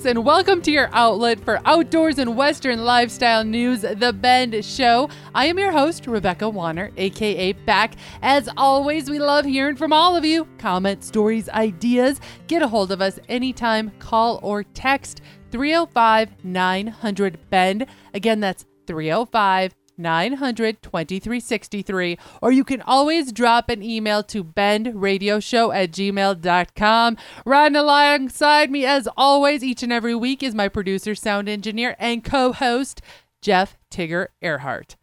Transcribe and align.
folks, 0.00 0.10
and 0.10 0.24
welcome 0.24 0.62
to 0.62 0.70
your 0.70 0.88
outlet 0.92 1.38
for 1.40 1.60
outdoors 1.66 2.18
and 2.18 2.36
Western 2.36 2.84
lifestyle 2.84 3.44
news, 3.44 3.82
The 3.82 4.12
Bend 4.12 4.64
Show. 4.64 5.10
I 5.34 5.46
am 5.46 5.58
your 5.58 5.72
host, 5.72 6.06
Rebecca 6.06 6.48
Wanner, 6.48 6.90
aka 6.96 7.52
Beck. 7.52 7.94
As 8.22 8.48
always, 8.56 9.10
we 9.10 9.18
love 9.18 9.44
hearing 9.44 9.76
from 9.76 9.92
all 9.92 10.16
of 10.16 10.24
you. 10.24 10.46
Comment, 10.58 11.04
stories, 11.04 11.48
ideas. 11.50 12.20
Get 12.46 12.62
a 12.62 12.68
hold 12.68 12.92
of 12.92 13.02
us 13.02 13.18
anytime, 13.28 13.92
call 13.98 14.40
or 14.42 14.62
text 14.62 15.20
305 15.50 16.44
900 16.44 17.50
Bend. 17.50 17.86
Again, 18.14 18.40
that's 18.40 18.64
305 18.86 19.74
900 20.00 20.82
2363. 20.82 22.18
Or 22.42 22.52
you 22.52 22.64
can 22.64 22.82
always 22.82 23.32
drop 23.32 23.68
an 23.68 23.82
email 23.82 24.22
to 24.24 24.42
bendradioshow 24.42 25.74
at 25.74 25.92
gmail.com. 25.92 27.16
Riding 27.44 27.76
alongside 27.76 28.70
me, 28.70 28.84
as 28.84 29.08
always, 29.16 29.62
each 29.62 29.82
and 29.82 29.92
every 29.92 30.14
week 30.14 30.42
is 30.42 30.54
my 30.54 30.68
producer, 30.68 31.14
sound 31.14 31.48
engineer, 31.48 31.96
and 31.98 32.24
co 32.24 32.52
host, 32.52 33.02
Jeff 33.42 33.76
Tigger 33.90 34.28
Erhardt. 34.42 34.96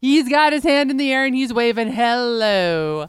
He's 0.00 0.28
got 0.28 0.52
his 0.52 0.62
hand 0.62 0.92
in 0.92 0.96
the 0.96 1.10
air 1.12 1.24
and 1.24 1.34
he's 1.34 1.52
waving 1.52 1.90
hello. 1.92 3.08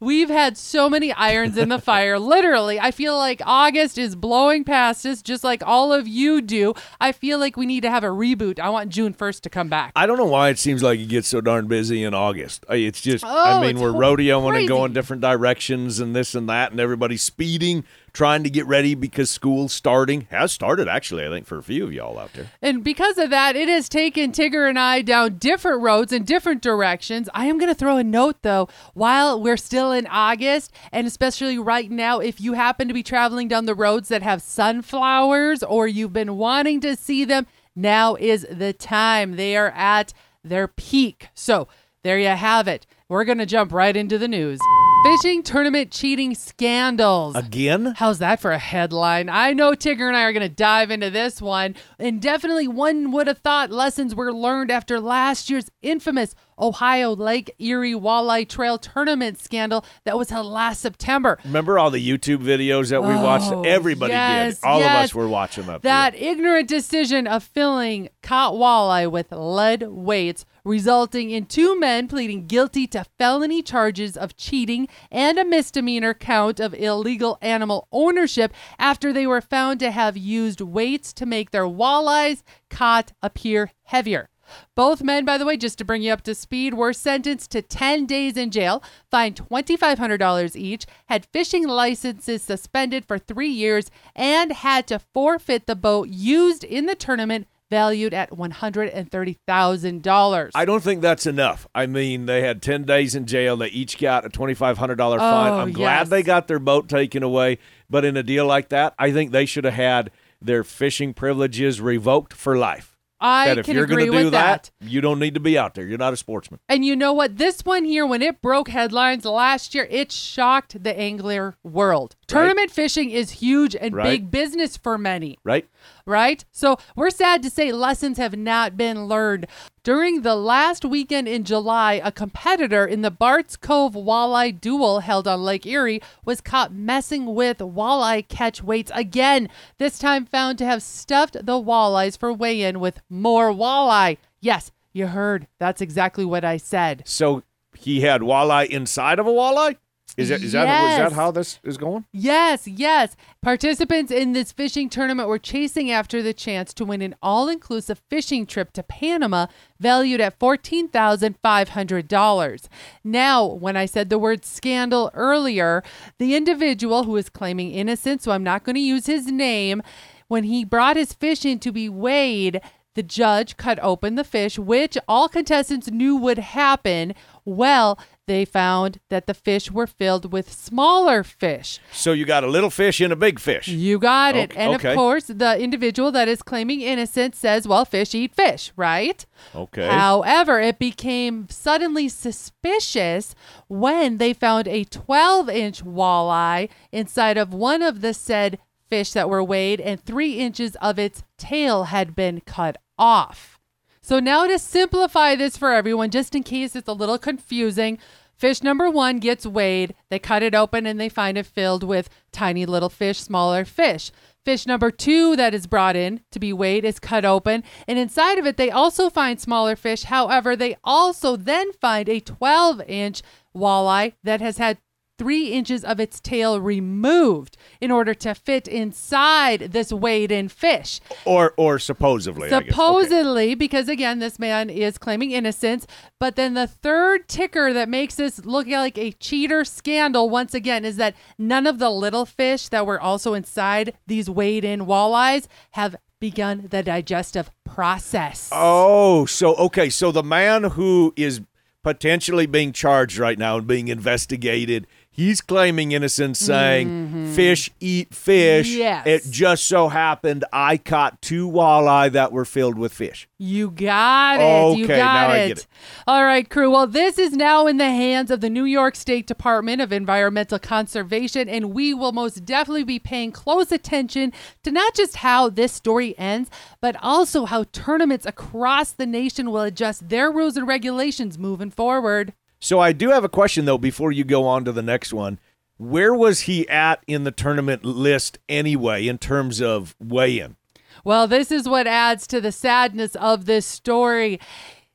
We've 0.00 0.30
had 0.30 0.56
so 0.56 0.88
many 0.88 1.12
irons 1.12 1.58
in 1.58 1.68
the 1.68 1.78
fire. 1.78 2.18
Literally, 2.18 2.80
I 2.80 2.92
feel 2.92 3.14
like 3.18 3.42
August 3.44 3.98
is 3.98 4.16
blowing 4.16 4.64
past 4.64 5.04
us 5.04 5.20
just 5.20 5.44
like 5.44 5.62
all 5.66 5.92
of 5.92 6.08
you 6.08 6.40
do. 6.40 6.72
I 6.98 7.12
feel 7.12 7.38
like 7.38 7.58
we 7.58 7.66
need 7.66 7.82
to 7.82 7.90
have 7.90 8.04
a 8.04 8.08
reboot. 8.08 8.58
I 8.58 8.70
want 8.70 8.88
June 8.88 9.12
1st 9.12 9.42
to 9.42 9.50
come 9.50 9.68
back. 9.68 9.92
I 9.94 10.06
don't 10.06 10.16
know 10.16 10.24
why 10.24 10.48
it 10.48 10.58
seems 10.58 10.82
like 10.82 10.98
you 10.98 11.04
get 11.06 11.26
so 11.26 11.42
darn 11.42 11.66
busy 11.66 12.02
in 12.02 12.14
August. 12.14 12.64
It's 12.70 13.02
just, 13.02 13.22
Oh, 13.26 13.28
I 13.28 13.60
mean, 13.66 13.78
we're 13.78 13.92
rodeoing 13.92 14.48
crazy. 14.48 14.60
and 14.62 14.68
going 14.68 14.92
different 14.94 15.20
directions 15.20 16.00
and 16.00 16.16
this 16.16 16.34
and 16.34 16.48
that, 16.48 16.70
and 16.70 16.80
everybody's 16.80 17.22
speeding, 17.22 17.84
trying 18.12 18.42
to 18.44 18.50
get 18.50 18.66
ready 18.66 18.94
because 18.94 19.30
school's 19.30 19.72
starting. 19.72 20.26
Has 20.30 20.52
started, 20.52 20.88
actually, 20.88 21.26
I 21.26 21.28
think, 21.28 21.46
for 21.46 21.58
a 21.58 21.62
few 21.62 21.84
of 21.84 21.92
y'all 21.92 22.18
out 22.18 22.32
there. 22.32 22.50
And 22.62 22.82
because 22.82 23.18
of 23.18 23.30
that, 23.30 23.56
it 23.56 23.68
has 23.68 23.88
taken 23.88 24.32
Tigger 24.32 24.68
and 24.68 24.78
I 24.78 25.02
down 25.02 25.38
different 25.38 25.82
roads 25.82 26.12
in 26.12 26.24
different 26.24 26.62
directions. 26.62 27.28
I 27.34 27.46
am 27.46 27.58
going 27.58 27.70
to 27.70 27.74
throw 27.74 27.96
a 27.96 28.04
note 28.04 28.42
though, 28.42 28.68
while 28.94 29.40
we're 29.40 29.56
still 29.56 29.92
in 29.92 30.06
August, 30.06 30.72
and 30.92 31.06
especially 31.06 31.58
right 31.58 31.90
now, 31.90 32.20
if 32.20 32.40
you 32.40 32.54
happen 32.54 32.88
to 32.88 32.94
be 32.94 33.02
traveling 33.02 33.48
down 33.48 33.66
the 33.66 33.74
roads 33.74 34.08
that 34.08 34.22
have 34.22 34.42
sunflowers 34.42 35.62
or 35.62 35.86
you've 35.86 36.12
been 36.12 36.36
wanting 36.36 36.80
to 36.80 36.96
see 36.96 37.24
them, 37.24 37.46
now 37.76 38.14
is 38.16 38.46
the 38.50 38.72
time. 38.72 39.36
They 39.36 39.56
are 39.56 39.70
at 39.70 40.12
their 40.42 40.68
peak. 40.68 41.28
So 41.34 41.68
there 42.02 42.18
you 42.18 42.28
have 42.28 42.66
it. 42.66 42.86
We're 43.08 43.24
going 43.24 43.38
to 43.38 43.46
jump 43.46 43.72
right 43.72 43.96
into 43.96 44.18
the 44.18 44.28
news. 44.28 44.60
Fishing 45.02 45.42
tournament 45.42 45.90
cheating 45.90 46.34
scandals. 46.34 47.34
Again? 47.34 47.94
How's 47.96 48.18
that 48.18 48.38
for 48.38 48.52
a 48.52 48.58
headline? 48.58 49.30
I 49.30 49.54
know 49.54 49.72
Tigger 49.72 50.06
and 50.06 50.14
I 50.16 50.24
are 50.24 50.32
going 50.32 50.46
to 50.46 50.54
dive 50.54 50.90
into 50.90 51.08
this 51.08 51.40
one. 51.40 51.74
And 51.98 52.20
definitely 52.20 52.68
one 52.68 53.10
would 53.12 53.26
have 53.26 53.38
thought 53.38 53.70
lessons 53.70 54.14
were 54.14 54.30
learned 54.30 54.70
after 54.70 55.00
last 55.00 55.48
year's 55.48 55.70
infamous 55.80 56.34
Ohio 56.58 57.16
Lake 57.16 57.50
Erie 57.58 57.94
Walleye 57.94 58.46
Trail 58.46 58.76
Tournament 58.76 59.40
scandal 59.40 59.86
that 60.04 60.18
was 60.18 60.28
held 60.28 60.46
last 60.46 60.82
September. 60.82 61.38
Remember 61.46 61.78
all 61.78 61.90
the 61.90 62.06
YouTube 62.06 62.44
videos 62.44 62.90
that 62.90 63.02
we 63.02 63.14
watched? 63.14 63.50
Oh, 63.50 63.62
Everybody 63.62 64.12
yes, 64.12 64.60
did. 64.60 64.66
All 64.66 64.80
of 64.82 64.86
us 64.86 65.14
were 65.14 65.28
watching 65.28 65.70
up 65.70 65.80
That 65.80 66.12
there. 66.12 66.22
ignorant 66.22 66.68
decision 66.68 67.26
of 67.26 67.42
filling 67.42 68.10
caught 68.22 68.52
walleye 68.52 69.10
with 69.10 69.32
lead 69.32 69.84
weights, 69.84 70.44
resulting 70.64 71.30
in 71.30 71.46
two 71.46 71.78
men 71.78 72.08
pleading 72.08 72.46
guilty 72.46 72.86
to 72.86 73.04
felony 73.18 73.62
charges 73.62 74.16
of 74.16 74.36
cheating 74.36 74.88
and 75.10 75.38
a 75.38 75.44
misdemeanor 75.44 76.14
count 76.14 76.60
of 76.60 76.74
illegal 76.74 77.38
animal 77.40 77.88
ownership 77.92 78.52
after 78.78 79.12
they 79.12 79.26
were 79.26 79.40
found 79.40 79.80
to 79.80 79.90
have 79.90 80.16
used 80.16 80.60
weights 80.60 81.12
to 81.12 81.26
make 81.26 81.50
their 81.50 81.64
walleyes 81.66 82.42
caught 82.68 83.12
appear 83.22 83.72
heavier. 83.84 84.28
Both 84.74 85.02
men, 85.02 85.24
by 85.24 85.38
the 85.38 85.44
way, 85.44 85.56
just 85.56 85.78
to 85.78 85.84
bring 85.84 86.02
you 86.02 86.12
up 86.12 86.22
to 86.22 86.34
speed, 86.34 86.74
were 86.74 86.92
sentenced 86.92 87.50
to 87.52 87.62
10 87.62 88.06
days 88.06 88.36
in 88.36 88.50
jail, 88.50 88.82
fined 89.10 89.36
$2,500 89.36 90.56
each, 90.56 90.86
had 91.06 91.26
fishing 91.26 91.66
licenses 91.66 92.42
suspended 92.42 93.04
for 93.04 93.18
three 93.18 93.50
years, 93.50 93.90
and 94.14 94.52
had 94.52 94.86
to 94.88 94.98
forfeit 94.98 95.66
the 95.66 95.76
boat 95.76 96.08
used 96.08 96.64
in 96.64 96.86
the 96.86 96.94
tournament 96.94 97.46
valued 97.70 98.12
at 98.12 98.30
$130,000. 98.30 100.50
I 100.54 100.64
don't 100.64 100.82
think 100.82 101.00
that's 101.00 101.26
enough. 101.26 101.66
I 101.74 101.86
mean, 101.86 102.26
they 102.26 102.42
had 102.42 102.62
10 102.62 102.84
days 102.84 103.14
in 103.14 103.26
jail. 103.26 103.56
They 103.56 103.68
each 103.68 103.98
got 103.98 104.24
a 104.24 104.28
$2,500 104.28 104.76
fine. 104.76 105.20
Oh, 105.20 105.60
I'm 105.60 105.72
glad 105.72 106.00
yes. 106.00 106.08
they 106.08 106.22
got 106.22 106.48
their 106.48 106.58
boat 106.58 106.88
taken 106.88 107.22
away. 107.22 107.58
But 107.88 108.04
in 108.04 108.16
a 108.16 108.22
deal 108.22 108.46
like 108.46 108.68
that, 108.70 108.94
I 108.98 109.12
think 109.12 109.32
they 109.32 109.46
should 109.46 109.64
have 109.64 109.74
had 109.74 110.10
their 110.40 110.64
fishing 110.64 111.14
privileges 111.14 111.80
revoked 111.80 112.32
for 112.32 112.56
life. 112.56 112.96
I 113.22 113.48
that 113.48 113.58
if 113.58 113.66
can 113.66 113.74
you're 113.74 113.84
agree 113.84 114.06
gonna 114.06 114.18
do 114.18 114.24
with 114.24 114.32
that, 114.32 114.70
that. 114.80 114.88
you 114.88 115.02
don't 115.02 115.18
need 115.18 115.34
to 115.34 115.40
be 115.40 115.58
out 115.58 115.74
there. 115.74 115.86
You're 115.86 115.98
not 115.98 116.14
a 116.14 116.16
sportsman. 116.16 116.58
And 116.70 116.86
you 116.86 116.96
know 116.96 117.12
what? 117.12 117.36
This 117.36 117.60
one 117.66 117.84
here, 117.84 118.06
when 118.06 118.22
it 118.22 118.40
broke 118.40 118.70
headlines 118.70 119.26
last 119.26 119.74
year, 119.74 119.86
it 119.90 120.10
shocked 120.10 120.82
the 120.82 120.98
angler 120.98 121.54
world. 121.62 122.16
Tournament 122.26 122.70
fishing 122.70 123.10
is 123.10 123.32
huge 123.32 123.76
and 123.76 123.94
Right. 123.94 124.04
big 124.04 124.30
business 124.30 124.78
for 124.78 124.96
many. 124.96 125.36
Right? 125.44 125.68
Right? 126.06 126.44
So 126.50 126.78
we're 126.96 127.10
sad 127.10 127.42
to 127.42 127.50
say 127.50 127.72
lessons 127.72 128.18
have 128.18 128.36
not 128.36 128.76
been 128.76 129.06
learned. 129.06 129.46
During 129.82 130.22
the 130.22 130.34
last 130.34 130.84
weekend 130.84 131.26
in 131.26 131.44
July, 131.44 132.00
a 132.04 132.12
competitor 132.12 132.84
in 132.84 133.00
the 133.02 133.10
Bart's 133.10 133.56
Cove 133.56 133.94
Walleye 133.94 134.60
Duel 134.60 135.00
held 135.00 135.26
on 135.26 135.42
Lake 135.42 135.64
Erie 135.64 136.02
was 136.24 136.40
caught 136.40 136.72
messing 136.72 137.34
with 137.34 137.58
walleye 137.58 138.28
catch 138.28 138.62
weights 138.62 138.92
again, 138.94 139.48
this 139.78 139.98
time 139.98 140.26
found 140.26 140.58
to 140.58 140.66
have 140.66 140.82
stuffed 140.82 141.34
the 141.34 141.60
walleyes 141.60 142.18
for 142.18 142.32
weigh 142.32 142.62
in 142.62 142.78
with 142.78 143.00
more 143.08 143.52
walleye. 143.52 144.18
Yes, 144.40 144.70
you 144.92 145.06
heard. 145.06 145.46
That's 145.58 145.80
exactly 145.80 146.24
what 146.24 146.44
I 146.44 146.56
said. 146.56 147.02
So 147.06 147.42
he 147.74 148.02
had 148.02 148.20
walleye 148.20 148.68
inside 148.68 149.18
of 149.18 149.26
a 149.26 149.30
walleye? 149.30 149.76
Is 150.16 150.28
that 150.28 150.42
is 150.42 150.52
that 150.52 150.92
is 150.92 150.98
that 150.98 151.12
how 151.12 151.30
this 151.30 151.58
is 151.62 151.76
going? 151.76 152.04
Yes, 152.12 152.66
yes. 152.66 153.16
Participants 153.42 154.12
in 154.12 154.32
this 154.32 154.52
fishing 154.52 154.88
tournament 154.88 155.28
were 155.28 155.38
chasing 155.38 155.90
after 155.90 156.22
the 156.22 156.34
chance 156.34 156.72
to 156.74 156.84
win 156.84 157.02
an 157.02 157.14
all 157.22 157.48
inclusive 157.48 158.02
fishing 158.08 158.46
trip 158.46 158.72
to 158.72 158.82
Panama 158.82 159.46
valued 159.78 160.20
at 160.20 160.38
$14,500. 160.38 162.68
Now, 163.04 163.46
when 163.46 163.76
I 163.76 163.86
said 163.86 164.10
the 164.10 164.18
word 164.18 164.44
scandal 164.44 165.10
earlier, 165.14 165.82
the 166.18 166.34
individual 166.34 167.04
who 167.04 167.16
is 167.16 167.28
claiming 167.28 167.70
innocence, 167.70 168.24
so 168.24 168.32
I'm 168.32 168.44
not 168.44 168.64
going 168.64 168.76
to 168.76 168.80
use 168.80 169.06
his 169.06 169.26
name, 169.26 169.82
when 170.28 170.44
he 170.44 170.64
brought 170.64 170.96
his 170.96 171.12
fish 171.12 171.44
in 171.44 171.58
to 171.60 171.72
be 171.72 171.88
weighed, 171.88 172.60
the 172.94 173.02
judge 173.02 173.56
cut 173.56 173.78
open 173.82 174.16
the 174.16 174.24
fish, 174.24 174.58
which 174.58 174.98
all 175.08 175.28
contestants 175.28 175.90
knew 175.90 176.16
would 176.16 176.38
happen. 176.38 177.14
Well, 177.44 177.98
they 178.30 178.44
found 178.44 179.00
that 179.08 179.26
the 179.26 179.34
fish 179.34 179.72
were 179.72 179.88
filled 179.88 180.32
with 180.32 180.52
smaller 180.52 181.24
fish. 181.24 181.80
So 181.90 182.12
you 182.12 182.24
got 182.24 182.44
a 182.44 182.46
little 182.46 182.70
fish 182.70 183.00
in 183.00 183.10
a 183.10 183.16
big 183.16 183.40
fish. 183.40 183.66
You 183.66 183.98
got 183.98 184.36
it. 184.36 184.52
Okay- 184.52 184.60
and 184.60 184.74
okay. 184.76 184.92
of 184.92 184.96
course, 184.96 185.24
the 185.24 185.58
individual 185.58 186.12
that 186.12 186.28
is 186.28 186.40
claiming 186.40 186.80
innocence 186.80 187.38
says, 187.38 187.66
well, 187.66 187.84
fish 187.84 188.14
eat 188.14 188.32
fish, 188.32 188.72
right? 188.76 189.26
Okay. 189.52 189.88
However, 189.88 190.60
it 190.60 190.78
became 190.78 191.48
suddenly 191.48 192.08
suspicious 192.08 193.34
when 193.66 194.18
they 194.18 194.32
found 194.32 194.68
a 194.68 194.84
12 194.84 195.48
inch 195.48 195.84
walleye 195.84 196.68
inside 196.92 197.36
of 197.36 197.52
one 197.52 197.82
of 197.82 198.00
the 198.00 198.14
said 198.14 198.60
fish 198.88 199.10
that 199.12 199.28
were 199.28 199.42
weighed, 199.42 199.80
and 199.80 200.00
three 200.00 200.34
inches 200.34 200.76
of 200.76 201.00
its 201.00 201.24
tail 201.36 201.84
had 201.84 202.14
been 202.14 202.42
cut 202.42 202.76
off. 202.96 203.60
So, 204.02 204.18
now 204.18 204.46
to 204.46 204.58
simplify 204.58 205.36
this 205.36 205.56
for 205.56 205.72
everyone, 205.72 206.10
just 206.10 206.34
in 206.34 206.42
case 206.42 206.74
it's 206.74 206.88
a 206.88 206.92
little 206.92 207.18
confusing, 207.18 207.98
fish 208.40 208.62
number 208.62 208.90
one 208.90 209.18
gets 209.18 209.46
weighed. 209.46 209.94
They 210.08 210.18
cut 210.18 210.42
it 210.42 210.54
open 210.54 210.86
and 210.86 210.98
they 210.98 211.10
find 211.10 211.36
it 211.36 211.46
filled 211.46 211.84
with 211.84 212.08
tiny 212.32 212.64
little 212.64 212.88
fish, 212.88 213.20
smaller 213.20 213.64
fish. 213.66 214.10
Fish 214.44 214.66
number 214.66 214.90
two 214.90 215.36
that 215.36 215.52
is 215.52 215.66
brought 215.66 215.96
in 215.96 216.22
to 216.32 216.40
be 216.40 216.50
weighed 216.50 216.84
is 216.84 216.98
cut 216.98 217.26
open, 217.26 217.62
and 217.86 217.98
inside 217.98 218.38
of 218.38 218.46
it, 218.46 218.56
they 218.56 218.70
also 218.70 219.10
find 219.10 219.38
smaller 219.38 219.76
fish. 219.76 220.04
However, 220.04 220.56
they 220.56 220.76
also 220.82 221.36
then 221.36 221.74
find 221.74 222.08
a 222.08 222.20
12 222.20 222.80
inch 222.88 223.20
walleye 223.54 224.14
that 224.24 224.40
has 224.40 224.56
had 224.56 224.78
three 225.20 225.48
inches 225.52 225.84
of 225.84 226.00
its 226.00 226.18
tail 226.18 226.58
removed 226.58 227.58
in 227.78 227.90
order 227.90 228.14
to 228.14 228.34
fit 228.34 228.66
inside 228.66 229.60
this 229.72 229.92
weighed 229.92 230.32
in 230.32 230.48
fish. 230.48 230.98
Or 231.26 231.52
or 231.58 231.78
supposedly. 231.78 232.48
Guess. 232.48 232.62
Okay. 232.62 232.70
Supposedly, 232.70 233.54
because 233.54 233.90
again, 233.90 234.18
this 234.18 234.38
man 234.38 234.70
is 234.70 234.96
claiming 234.96 235.32
innocence. 235.32 235.86
But 236.18 236.36
then 236.36 236.54
the 236.54 236.66
third 236.66 237.28
ticker 237.28 237.74
that 237.74 237.86
makes 237.86 238.14
this 238.14 238.46
look 238.46 238.66
like 238.66 238.96
a 238.96 239.12
cheater 239.12 239.62
scandal 239.62 240.30
once 240.30 240.54
again 240.54 240.86
is 240.86 240.96
that 240.96 241.14
none 241.36 241.66
of 241.66 241.78
the 241.78 241.90
little 241.90 242.24
fish 242.24 242.70
that 242.70 242.86
were 242.86 242.98
also 242.98 243.34
inside 243.34 243.92
these 244.06 244.30
weighed 244.30 244.64
in 244.64 244.86
walleyes 244.86 245.48
have 245.72 245.96
begun 246.18 246.68
the 246.70 246.82
digestive 246.82 247.50
process. 247.66 248.48
Oh, 248.52 249.26
so 249.26 249.54
okay, 249.56 249.90
so 249.90 250.12
the 250.12 250.22
man 250.22 250.64
who 250.64 251.12
is 251.14 251.42
potentially 251.82 252.46
being 252.46 252.72
charged 252.72 253.18
right 253.18 253.38
now 253.38 253.56
and 253.56 253.66
being 253.66 253.88
investigated, 253.88 254.86
He's 255.20 255.42
claiming 255.42 255.92
innocence, 255.92 256.38
saying 256.38 257.34
fish 257.34 257.70
eat 257.78 258.14
fish. 258.14 258.70
Mm-hmm. 258.70 258.78
Yes. 258.78 259.06
It 259.06 259.30
just 259.30 259.66
so 259.66 259.88
happened 259.88 260.46
I 260.50 260.78
caught 260.78 261.20
two 261.20 261.46
walleye 261.46 262.10
that 262.12 262.32
were 262.32 262.46
filled 262.46 262.78
with 262.78 262.94
fish. 262.94 263.28
You 263.38 263.70
got 263.70 264.40
it. 264.40 264.78
you 264.78 264.84
Okay, 264.84 264.96
got 264.96 265.28
now 265.28 265.28
I 265.28 265.36
it. 265.36 265.48
get 265.48 265.58
it. 265.58 265.66
All 266.06 266.24
right, 266.24 266.48
crew. 266.48 266.70
Well, 266.70 266.86
this 266.86 267.18
is 267.18 267.32
now 267.34 267.66
in 267.66 267.76
the 267.76 267.84
hands 267.90 268.30
of 268.30 268.40
the 268.40 268.48
New 268.48 268.64
York 268.64 268.96
State 268.96 269.26
Department 269.26 269.82
of 269.82 269.92
Environmental 269.92 270.58
Conservation, 270.58 271.50
and 271.50 271.74
we 271.74 271.92
will 271.92 272.12
most 272.12 272.46
definitely 272.46 272.84
be 272.84 272.98
paying 272.98 273.30
close 273.30 273.70
attention 273.70 274.32
to 274.64 274.70
not 274.70 274.94
just 274.94 275.16
how 275.16 275.50
this 275.50 275.72
story 275.72 276.18
ends, 276.18 276.50
but 276.80 276.96
also 277.02 277.44
how 277.44 277.64
tournaments 277.72 278.24
across 278.24 278.92
the 278.92 279.06
nation 279.06 279.50
will 279.50 279.60
adjust 279.62 280.08
their 280.08 280.30
rules 280.30 280.56
and 280.56 280.66
regulations 280.66 281.38
moving 281.38 281.70
forward. 281.70 282.32
So 282.60 282.78
I 282.78 282.92
do 282.92 283.10
have 283.10 283.24
a 283.24 283.28
question 283.28 283.64
though 283.64 283.78
before 283.78 284.12
you 284.12 284.24
go 284.24 284.46
on 284.46 284.64
to 284.66 284.72
the 284.72 284.82
next 284.82 285.12
one. 285.12 285.38
Where 285.78 286.14
was 286.14 286.42
he 286.42 286.68
at 286.68 287.02
in 287.06 287.24
the 287.24 287.30
tournament 287.30 287.84
list 287.84 288.38
anyway 288.50 289.06
in 289.06 289.16
terms 289.16 289.62
of 289.62 289.96
weigh-in? 289.98 290.56
Well, 291.04 291.26
this 291.26 291.50
is 291.50 291.66
what 291.66 291.86
adds 291.86 292.26
to 292.26 292.40
the 292.40 292.52
sadness 292.52 293.14
of 293.16 293.46
this 293.46 293.64
story. 293.64 294.38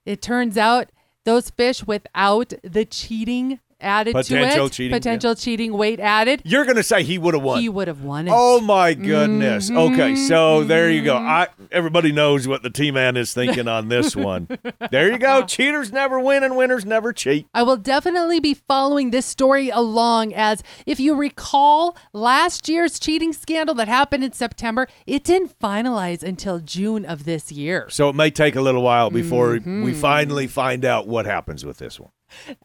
It 0.06 0.22
turns 0.22 0.58
out 0.58 0.92
those 1.24 1.50
fish 1.50 1.88
without 1.88 2.54
the 2.64 2.86
cheating 2.86 3.60
added 3.82 4.14
Potential 4.14 4.58
to 4.58 4.66
it, 4.66 4.72
cheating, 4.72 4.92
yeah. 4.92 4.98
potential 4.98 5.36
cheating 5.36 5.74
weight 5.74 6.00
added, 6.00 6.42
You're 6.46 6.64
going 6.66 6.78
to 6.78 6.84
say 6.84 7.04
he 7.04 7.18
would 7.18 7.34
have 7.34 7.44
won. 7.44 7.60
he 7.62 7.70
would 7.70 7.88
have 7.88 8.02
won 8.02 8.28
it. 8.28 8.34
Oh 8.34 8.62
my 8.62 8.94
goodness. 8.94 9.70
Okay, 9.70 10.16
so 10.16 10.64
there 10.64 10.90
you 10.90 11.02
Mm-hmm. 11.02 11.06
go. 11.06 11.18
I 11.18 11.48
everybody 11.72 12.12
knows 12.12 12.48
what 12.48 12.64
the 12.64 12.70
T 12.70 12.90
man 12.92 13.18
is 13.18 13.34
thinking 13.34 13.68
on 13.68 13.90
this 13.90 14.16
one. 14.16 14.48
there 14.92 15.12
you 15.12 15.18
go. 15.18 15.44
Cheaters 15.46 15.92
never 15.92 16.20
win 16.20 16.44
and 16.44 16.56
winners 16.56 16.86
never 16.86 17.12
cheat. 17.14 17.48
I 17.54 17.64
will 17.64 17.78
definitely 17.78 18.40
be 18.40 18.54
following 18.54 19.12
this 19.12 19.26
story 19.26 19.70
along 19.70 20.34
as 20.34 20.64
if 20.86 21.00
you 21.00 21.16
recall 21.16 21.98
last 22.14 22.70
year's 22.70 23.00
cheating 23.00 23.34
scandal 23.34 23.76
that 23.76 23.88
happened 23.88 24.24
in 24.24 24.32
September, 24.32 24.88
it 25.06 25.24
didn't 25.24 25.58
finalize 25.60 26.24
until 26.24 26.60
June 26.60 27.06
of 27.06 27.26
this 27.26 27.52
year. 27.52 27.88
So 27.90 28.10
it 28.10 28.16
may 28.16 28.32
take 28.32 28.56
a 28.56 28.62
little 28.62 28.82
while 28.84 29.10
before 29.12 29.52
we 29.52 29.60
Mm-hmm. 29.60 29.92
finally 29.94 30.48
find 30.48 30.86
out 30.86 31.08
what 31.08 31.26
happens 31.26 31.66
with 31.66 31.78
this 31.78 32.00
one. 32.00 32.12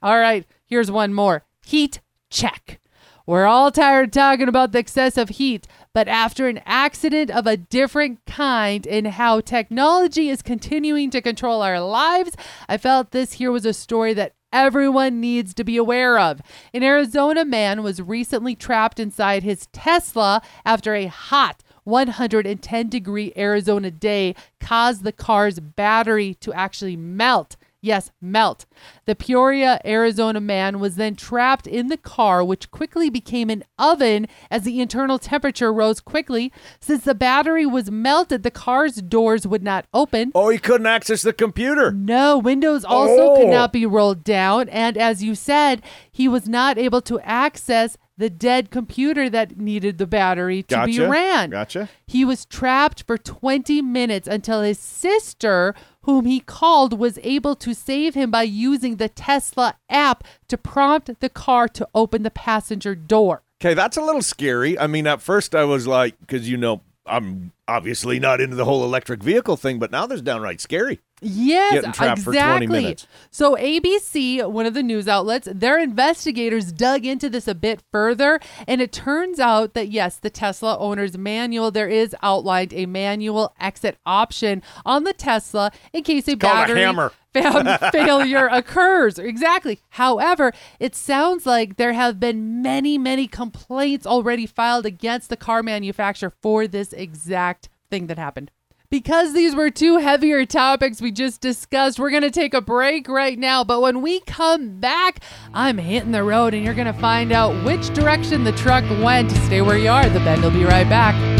All 0.02 0.18
right, 0.18 0.46
here's 0.70 0.90
one 0.90 1.12
more. 1.12 1.44
Heat 1.67 2.00
check. 2.31 2.81
We're 3.26 3.44
all 3.44 3.70
tired 3.70 4.12
talking 4.12 4.49
about 4.49 4.72
the 4.72 4.78
excessive 4.78 5.28
heat, 5.28 5.67
but 5.93 6.08
after 6.08 6.49
an 6.49 6.61
accident 6.64 7.31
of 7.31 7.46
a 7.46 7.56
different 7.56 8.25
kind 8.26 8.87
and 8.87 9.06
how 9.08 9.40
technology 9.40 10.31
is 10.31 10.43
continuing 10.43 11.11
to 11.11 11.20
control 11.20 11.62
our 11.62 11.81
lives, 11.81 12.37
I 12.69 12.78
felt 12.78 13.11
this 13.11 13.34
here 13.34 13.52
was 13.52 13.67
a 13.67 13.72
story 13.72 14.14
that 14.14 14.32
everyone 14.52 15.20
needs 15.20 15.55
to 15.55 15.64
be 15.64 15.76
aware 15.76 16.19
of. 16.19 16.40
An 16.75 16.82
Arizona 16.82 17.44
man 17.44 17.82
was 17.82 18.02
recently 18.02 18.56
trapped 18.56 18.99
inside 18.99 19.43
his 19.43 19.67
Tesla 19.72 20.43
after 20.64 20.94
a 20.94 21.06
hot 21.06 21.62
110 21.84 22.88
degree 22.88 23.32
Arizona 23.37 23.90
day 23.90 24.34
caused 24.61 25.05
the 25.05 25.12
car's 25.12 25.61
battery 25.61 26.34
to 26.34 26.52
actually 26.52 26.96
melt. 26.96 27.56
Yes, 27.82 28.11
melt. 28.21 28.67
The 29.06 29.15
Peoria, 29.15 29.81
Arizona 29.87 30.38
man 30.41 30.81
was 30.81 30.97
then 30.97 31.15
trapped 31.17 31.67
in 31.67 31.88
the 31.88 31.97
car, 31.97 32.44
which 32.44 32.71
quickly 32.71 33.09
became 33.09 33.49
an 33.49 33.65
oven 33.79 34.27
as 34.50 34.65
the 34.65 34.81
internal 34.81 35.19
temperature 35.19 35.73
rose 35.73 36.00
quickly. 36.00 36.53
Since 36.81 37.05
the 37.05 37.15
battery 37.15 37.65
was 37.65 37.91
melted, 37.91 38.43
the 38.43 38.50
car's 38.50 38.97
doors 38.97 39.47
would 39.47 39.62
not 39.62 39.87
open. 39.94 40.31
Oh, 40.35 40.50
he 40.50 40.59
couldn't 40.59 40.87
access 40.88 41.23
the 41.23 41.32
computer. 41.32 41.91
No, 41.91 42.37
windows 42.37 42.85
also 42.85 43.37
could 43.37 43.47
Oh. 43.49 43.50
not 43.50 43.73
be 43.73 43.87
rolled 43.87 44.25
down. 44.25 44.69
And 44.69 44.99
as 44.99 45.25
you 45.25 45.35
said, 45.35 45.81
he 46.12 46.29
was 46.29 46.47
not 46.49 46.77
able 46.77 47.00
to 47.03 47.19
access 47.21 47.97
the 48.19 48.29
dead 48.29 48.71
computer 48.71 49.31
that 49.31 49.56
needed 49.59 49.97
the 49.97 50.06
battery 50.06 50.62
to 50.65 50.85
be 50.85 51.00
ran. 51.00 51.49
Gotcha. 51.49 51.88
He 52.06 52.23
was 52.23 52.44
trapped 52.44 53.05
for 53.06 53.17
20 53.17 53.81
minutes 53.81 54.29
until 54.29 54.61
his 54.61 54.79
sister, 54.79 55.75
whom 56.02 56.25
he 56.25 56.41
called, 56.41 56.99
was 56.99 57.19
able 57.23 57.55
to 57.56 57.75
save 57.75 58.14
him 58.14 58.31
by 58.31 58.43
using 58.43 58.97
the 58.97 59.08
Tesla 59.08 59.76
app 59.88 60.25
to 60.49 60.56
prompt 60.56 61.20
the 61.20 61.29
car 61.29 61.69
to 61.69 61.88
open 61.94 62.23
the 62.23 62.31
passenger 62.31 62.94
door. 62.94 63.43
Okay, 63.61 63.75
that's 63.75 63.97
a 63.97 64.02
little 64.02 64.23
scary. 64.23 64.79
I 64.79 64.87
mean, 64.87 65.06
at 65.06 65.20
first 65.20 65.55
I 65.55 65.64
was 65.64 65.87
like, 65.87 66.19
because 66.20 66.49
you 66.49 66.56
know, 66.56 66.81
I'm 67.10 67.52
obviously 67.68 68.18
not 68.18 68.40
into 68.40 68.56
the 68.56 68.64
whole 68.64 68.84
electric 68.84 69.22
vehicle 69.22 69.56
thing, 69.56 69.78
but 69.78 69.90
now 69.90 70.06
there's 70.06 70.22
downright 70.22 70.60
scary. 70.60 71.00
Yes, 71.22 71.74
Getting 71.74 71.92
trapped 71.92 72.20
for 72.20 72.32
20 72.32 72.38
exactly. 72.38 72.66
minutes. 72.66 73.06
So 73.30 73.54
ABC, 73.56 74.50
one 74.50 74.64
of 74.64 74.72
the 74.72 74.82
news 74.82 75.06
outlets, 75.06 75.48
their 75.52 75.78
investigators 75.78 76.72
dug 76.72 77.04
into 77.04 77.28
this 77.28 77.46
a 77.46 77.54
bit 77.54 77.82
further, 77.92 78.40
and 78.66 78.80
it 78.80 78.90
turns 78.90 79.38
out 79.38 79.74
that 79.74 79.88
yes, 79.88 80.16
the 80.16 80.30
Tesla 80.30 80.78
owner's 80.78 81.18
manual 81.18 81.70
there 81.70 81.88
is 81.88 82.16
outlined 82.22 82.72
a 82.72 82.86
manual 82.86 83.54
exit 83.60 83.98
option 84.06 84.62
on 84.86 85.04
the 85.04 85.12
Tesla 85.12 85.70
in 85.92 86.02
case 86.02 86.26
a 86.26 86.32
a 86.32 86.36
battery 86.36 86.80
hammer. 86.80 87.12
Found 87.32 87.69
failure 87.93 88.49
occurs. 88.49 89.19
Exactly. 89.19 89.81
However, 89.91 90.53
it 90.79 90.94
sounds 90.94 91.47
like 91.47 91.77
there 91.77 91.93
have 91.93 92.21
been 92.21 92.62
many, 92.62 92.99
many 92.99 93.27
complaints 93.27 94.06
already 94.06 94.47
filed 94.47 94.87
against 94.87 95.29
the 95.29 95.37
car 95.37 95.62
manufacturer 95.62 96.32
for 96.43 96.67
this 96.67 96.93
exact 96.93 97.69
thing 97.91 98.06
that 98.06 98.19
happened. 98.19 98.50
Because 98.91 99.35
these 99.35 99.55
were 99.55 99.71
two 99.71 99.99
heavier 99.99 100.44
topics 100.44 101.00
we 101.00 101.12
just 101.12 101.41
discussed, 101.41 102.00
we're 102.00 102.11
going 102.11 102.25
to 102.25 102.31
take 102.31 102.55
a 102.55 102.61
break 102.61 103.09
right 103.09 103.38
now. 103.38 103.62
But 103.62 103.81
when 103.82 104.03
we 104.03 104.19
come 104.21 104.81
back, 104.81 105.23
I'm 105.55 105.79
hitting 105.79 106.11
the 106.11 106.25
road 106.25 106.55
and 106.55 106.65
you're 106.65 106.75
going 106.75 106.93
to 106.93 107.00
find 107.00 107.31
out 107.31 107.65
which 107.65 107.94
direction 107.94 108.43
the 108.43 108.53
truck 108.53 108.82
went. 109.00 109.31
Stay 109.31 109.62
where 109.62 109.79
you 109.79 109.91
are. 109.91 110.09
The 110.09 110.19
bend 110.19 110.43
will 110.43 110.50
be 110.50 110.65
right 110.65 110.88
back. 110.88 111.39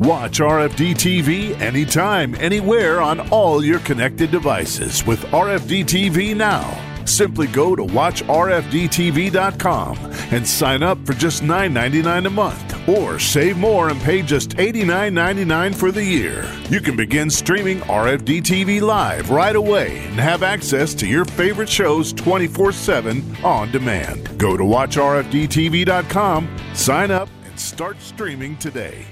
Watch 0.00 0.40
RFD 0.40 0.94
TV 0.94 1.60
anytime, 1.60 2.34
anywhere 2.36 3.00
on 3.00 3.30
all 3.30 3.64
your 3.64 3.78
connected 3.80 4.30
devices 4.32 5.04
with 5.06 5.20
RFD 5.26 5.84
TV 5.84 6.34
now. 6.36 6.76
Simply 7.04 7.46
go 7.46 7.76
to 7.76 7.84
watchrfdtv.com 7.84 9.98
and 10.32 10.44
sign 10.46 10.82
up 10.82 10.98
for 11.06 11.12
just 11.12 11.44
$9.99 11.44 12.26
a 12.26 12.30
month 12.30 12.88
or 12.88 13.20
save 13.20 13.56
more 13.56 13.88
and 13.88 14.00
pay 14.00 14.20
just 14.22 14.56
$89.99 14.56 15.76
for 15.76 15.92
the 15.92 16.04
year. 16.04 16.44
You 16.70 16.80
can 16.80 16.96
begin 16.96 17.30
streaming 17.30 17.78
RFD 17.80 18.42
TV 18.42 18.80
live 18.80 19.30
right 19.30 19.54
away 19.54 19.98
and 20.06 20.18
have 20.18 20.42
access 20.42 20.92
to 20.94 21.06
your 21.06 21.24
favorite 21.24 21.68
shows 21.68 22.12
24 22.12 22.72
7 22.72 23.36
on 23.44 23.70
demand. 23.70 24.36
Go 24.38 24.56
to 24.56 24.64
watchrfdtv.com, 24.64 26.58
sign 26.74 27.12
up, 27.12 27.28
and 27.44 27.60
start 27.60 28.00
streaming 28.00 28.56
today. 28.56 29.06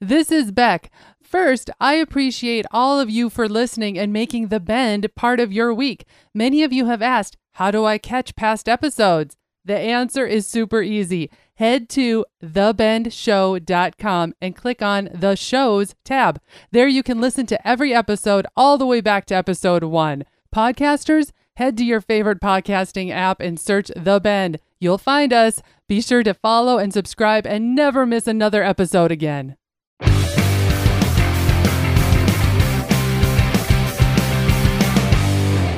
This 0.00 0.30
is 0.30 0.52
Beck. 0.52 0.90
First, 1.22 1.70
I 1.80 1.94
appreciate 1.94 2.66
all 2.70 3.00
of 3.00 3.08
you 3.08 3.30
for 3.30 3.48
listening 3.48 3.98
and 3.98 4.12
making 4.12 4.48
The 4.48 4.60
Bend 4.60 5.08
part 5.14 5.40
of 5.40 5.52
your 5.52 5.72
week. 5.72 6.04
Many 6.34 6.62
of 6.62 6.72
you 6.72 6.86
have 6.86 7.00
asked, 7.00 7.38
How 7.52 7.70
do 7.70 7.86
I 7.86 7.96
catch 7.96 8.36
past 8.36 8.68
episodes? 8.68 9.36
The 9.64 9.76
answer 9.76 10.26
is 10.26 10.46
super 10.46 10.82
easy. 10.82 11.30
Head 11.54 11.88
to 11.90 12.26
thebendshow.com 12.44 14.34
and 14.40 14.54
click 14.54 14.82
on 14.82 15.08
the 15.14 15.34
shows 15.34 15.94
tab. 16.04 16.40
There 16.70 16.86
you 16.88 17.02
can 17.02 17.20
listen 17.20 17.46
to 17.46 17.66
every 17.66 17.94
episode 17.94 18.46
all 18.54 18.76
the 18.76 18.86
way 18.86 19.00
back 19.00 19.24
to 19.26 19.34
episode 19.34 19.82
one. 19.84 20.24
Podcasters, 20.54 21.32
head 21.56 21.76
to 21.78 21.84
your 21.84 22.02
favorite 22.02 22.40
podcasting 22.40 23.10
app 23.10 23.40
and 23.40 23.58
search 23.58 23.90
The 23.96 24.20
Bend. 24.20 24.58
You'll 24.78 24.98
find 24.98 25.32
us. 25.32 25.62
Be 25.88 26.02
sure 26.02 26.22
to 26.22 26.34
follow 26.34 26.76
and 26.76 26.92
subscribe 26.92 27.46
and 27.46 27.74
never 27.74 28.04
miss 28.04 28.26
another 28.26 28.62
episode 28.62 29.10
again. 29.10 29.56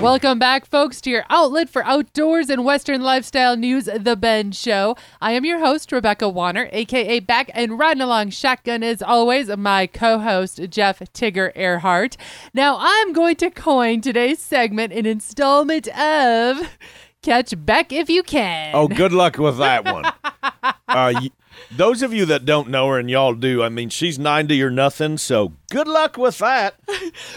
Welcome 0.00 0.38
back, 0.38 0.64
folks, 0.64 1.00
to 1.00 1.10
your 1.10 1.24
outlet 1.28 1.68
for 1.68 1.84
outdoors 1.84 2.50
and 2.50 2.64
Western 2.64 3.02
lifestyle 3.02 3.56
news, 3.56 3.86
The 3.86 4.14
Bend 4.14 4.54
Show. 4.54 4.96
I 5.20 5.32
am 5.32 5.44
your 5.44 5.58
host, 5.58 5.90
Rebecca 5.90 6.28
Wanner, 6.28 6.68
aka 6.70 7.18
Beck 7.18 7.50
and 7.52 7.76
Riding 7.76 8.02
Along 8.02 8.30
Shotgun, 8.30 8.84
as 8.84 9.02
always, 9.02 9.48
my 9.56 9.88
co 9.88 10.20
host, 10.20 10.60
Jeff 10.70 11.00
Tigger 11.00 11.52
Erhardt. 11.56 12.16
Now, 12.54 12.78
I'm 12.80 13.12
going 13.12 13.34
to 13.36 13.50
coin 13.50 14.00
today's 14.00 14.38
segment 14.38 14.92
an 14.92 15.04
installment 15.04 15.88
of 15.88 16.78
Catch 17.22 17.54
Beck 17.66 17.92
If 17.92 18.08
You 18.08 18.22
Can. 18.22 18.76
Oh, 18.76 18.86
good 18.86 19.12
luck 19.12 19.36
with 19.36 19.58
that 19.58 19.84
one. 19.84 20.04
uh, 20.88 21.28
those 21.70 22.02
of 22.02 22.12
you 22.12 22.24
that 22.26 22.44
don't 22.44 22.68
know 22.68 22.88
her, 22.88 22.98
and 22.98 23.10
y'all 23.10 23.34
do, 23.34 23.62
I 23.62 23.68
mean, 23.68 23.88
she's 23.88 24.18
90 24.18 24.62
or 24.62 24.70
nothing, 24.70 25.18
so 25.18 25.52
good 25.70 25.88
luck 25.88 26.16
with 26.16 26.38
that. 26.38 26.74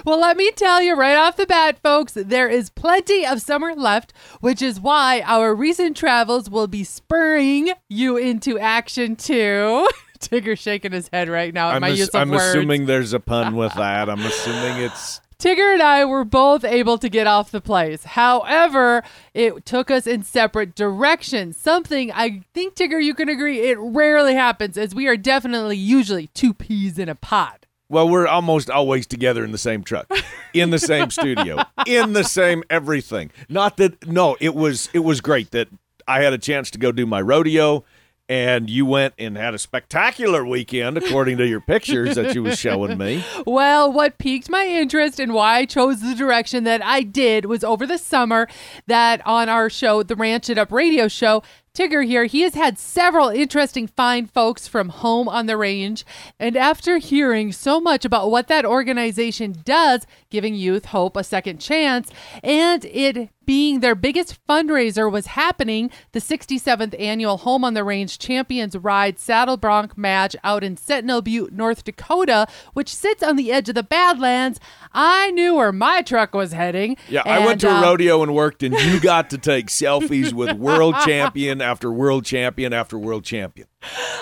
Well, 0.06 0.20
let 0.20 0.38
me 0.38 0.52
tell 0.52 0.82
you 0.82 0.96
right 0.96 1.16
off 1.16 1.38
the 1.38 1.46
bat, 1.46 1.78
folks, 1.82 2.14
there 2.14 2.50
is 2.50 2.70
plenty 2.70 3.26
of 3.26 3.42
summer 3.42 3.74
left, 3.76 4.14
which 4.40 4.62
is 4.62 4.80
why 4.80 5.22
our 5.26 5.54
recent 5.54 5.96
travels 5.96 6.50
will 6.50 6.68
be 6.68 6.84
spurring 6.84 7.72
you 7.88 8.18
into 8.18 8.58
action 8.58 9.16
too. 9.16 9.88
Tigger 10.20 10.58
shaking 10.58 10.92
his 10.92 11.08
head 11.12 11.30
right 11.30 11.54
now 11.54 11.70
I'm, 11.70 11.84
ass- 11.84 12.14
I'm 12.14 12.34
assuming 12.34 12.86
there's 12.86 13.14
a 13.14 13.20
pun 13.20 13.56
with 13.56 13.74
that. 13.76 14.10
I'm 14.10 14.22
assuming 14.22 14.84
it's. 14.84 15.20
Tigger 15.42 15.74
and 15.74 15.82
I 15.82 16.06
were 16.06 16.24
both 16.24 16.64
able 16.64 17.00
to 17.00 17.10
get 17.10 17.26
off 17.26 17.50
the 17.50 17.62
place. 17.62 18.04
However, 18.04 19.02
it 19.34 19.66
took 19.66 19.90
us 19.90 20.06
in 20.06 20.22
separate 20.22 20.76
directions. 20.76 21.58
Something 21.58 22.12
I 22.12 22.44
think, 22.54 22.76
Tigger, 22.76 23.04
you 23.04 23.16
can 23.16 23.28
agree, 23.28 23.62
it 23.62 23.80
rarely 23.80 24.36
happens, 24.36 24.78
as 24.78 24.94
we 24.94 25.08
are 25.08 25.18
definitely 25.18 25.78
usually 25.78 26.28
two 26.28 26.54
peas 26.54 27.00
in 27.00 27.10
a 27.10 27.16
pod. 27.16 27.66
Well, 27.90 28.08
we're 28.08 28.28
almost 28.28 28.70
always 28.70 29.08
together 29.08 29.44
in 29.44 29.52
the 29.52 29.58
same 29.58 29.84
truck, 29.84 30.12
in 30.54 30.70
the 30.70 30.78
same 30.78 31.10
studio, 31.10 31.58
in 31.88 32.14
the 32.14 32.24
same 32.24 32.64
everything. 32.70 33.32
Not 33.50 33.78
that 33.78 34.08
no, 34.08 34.38
it 34.40 34.54
was 34.54 34.90
it 34.94 35.00
was 35.00 35.22
great 35.22 35.50
that 35.52 35.70
I 36.08 36.22
had 36.22 36.34
a 36.34 36.38
chance 36.38 36.70
to 36.72 36.78
go 36.78 36.92
do 36.92 37.08
my 37.08 37.20
rodeo 37.20 37.84
and 38.32 38.70
you 38.70 38.86
went 38.86 39.14
and 39.20 39.36
had 39.36 39.54
a 39.54 39.60
spectacular 39.60 40.46
weekend 40.46 40.98
according 40.98 41.36
to 41.36 41.46
your 41.46 41.60
pictures 41.60 42.16
that 42.16 42.34
you 42.34 42.42
was 42.42 42.58
showing 42.58 42.98
me. 42.98 43.22
Well, 43.46 43.92
what 43.92 44.18
piqued 44.18 44.50
my 44.50 44.66
interest 44.66 45.20
and 45.20 45.34
why 45.34 45.58
I 45.58 45.66
chose 45.66 46.00
the 46.00 46.16
direction 46.16 46.64
that 46.64 46.82
I 46.84 47.02
did 47.02 47.46
was 47.46 47.64
over 47.64 47.86
the 47.86 47.98
summer 47.98 48.48
that 48.88 49.26
on 49.28 49.50
our 49.50 49.70
show, 49.70 50.04
the 50.04 50.16
Ranch 50.16 50.50
It 50.50 50.58
Up 50.58 50.72
radio 50.72 51.08
show, 51.10 51.44
Tigger 51.74 52.06
here, 52.06 52.26
he 52.26 52.42
has 52.42 52.54
had 52.54 52.78
several 52.78 53.30
interesting 53.30 53.88
fine 53.88 54.28
folks 54.28 54.68
from 54.68 54.90
home 54.90 55.30
on 55.30 55.46
the 55.46 55.56
range. 55.56 56.06
And 56.38 56.58
after 56.58 56.98
hearing 56.98 57.54
so 57.54 57.80
much 57.80 58.04
about 58.04 58.30
what 58.30 58.50
that 58.50 58.66
organization 58.66 59.56
does, 59.64 60.06
giving 60.30 60.54
youth 60.54 60.86
hope 60.86 61.16
a 61.16 61.24
second 61.24 61.60
chance, 61.60 62.12
and 62.44 62.84
it 62.84 63.30
being 63.46 63.80
their 63.80 63.96
biggest 63.96 64.38
fundraiser 64.48 65.12
was 65.12 65.28
happening, 65.28 65.90
the 66.12 66.20
67th 66.20 66.98
annual 67.00 67.38
Home 67.38 67.66
on 67.66 67.74
the 67.74 67.84
Range 67.84 68.18
Champions 68.20 68.78
Ride 68.78 69.20
Saddle 69.20 69.58
Bronc 69.58 69.98
match 69.98 70.36
out 70.44 70.64
in 70.64 70.78
Sentinel 70.78 71.22
Butte, 71.22 71.52
North 71.52 71.84
Dakota, 71.84 72.48
which 72.74 72.94
sits 72.94 73.24
on 73.24 73.36
the 73.36 73.52
edge 73.52 73.68
of 73.68 73.76
the 73.76 73.84
Badlands. 73.84 74.60
I 74.94 75.32
knew 75.32 75.56
where 75.56 75.72
my 75.72 76.02
truck 76.02 76.34
was 76.34 76.54
heading. 76.54 76.98
Yeah, 77.10 77.24
I 77.26 77.40
went 77.40 77.52
and, 77.52 77.62
to 77.62 77.70
a 77.70 77.76
uh, 77.78 77.82
rodeo 77.82 78.24
and 78.24 78.34
worked, 78.36 78.64
and 78.64 78.74
you 78.74 79.00
got 79.00 79.30
to 79.32 79.38
take 79.38 79.68
selfies 79.68 80.34
with 80.34 80.58
world 80.58 80.96
champion 81.06 81.61
after 81.62 81.92
world 81.92 82.26
champion 82.26 82.74
after 82.74 82.98
world 82.98 83.24
champion. 83.24 83.68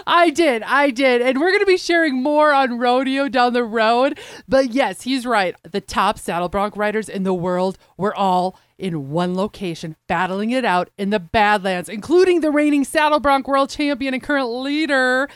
I 0.08 0.30
did. 0.30 0.64
I 0.64 0.90
did. 0.90 1.22
And 1.22 1.40
we're 1.40 1.50
going 1.50 1.60
to 1.60 1.66
be 1.66 1.78
sharing 1.78 2.22
more 2.22 2.54
on 2.54 2.80
rodeo 2.80 3.30
down 3.30 3.54
the 3.54 3.64
road. 3.64 4.20
But 4.48 4.72
yes, 4.72 5.04
he's 5.04 5.26
right. 5.26 5.56
The 5.64 5.82
top 5.82 6.18
saddle 6.18 6.50
bronc 6.50 6.76
riders 6.78 7.10
in 7.10 7.24
the 7.24 7.34
world 7.34 7.78
were 7.98 8.16
all 8.16 8.58
in 8.78 9.10
one 9.10 9.36
location, 9.36 9.96
battling 10.08 10.52
it 10.52 10.64
out 10.64 10.90
in 10.98 11.10
the 11.10 11.20
Badlands, 11.20 11.90
including 11.90 12.42
the 12.42 12.52
reigning 12.52 12.86
saddle 12.86 13.20
bronc 13.20 13.48
world 13.48 13.70
champion 13.70 14.14
and 14.14 14.24
current 14.24 14.50
leader. 14.50 15.28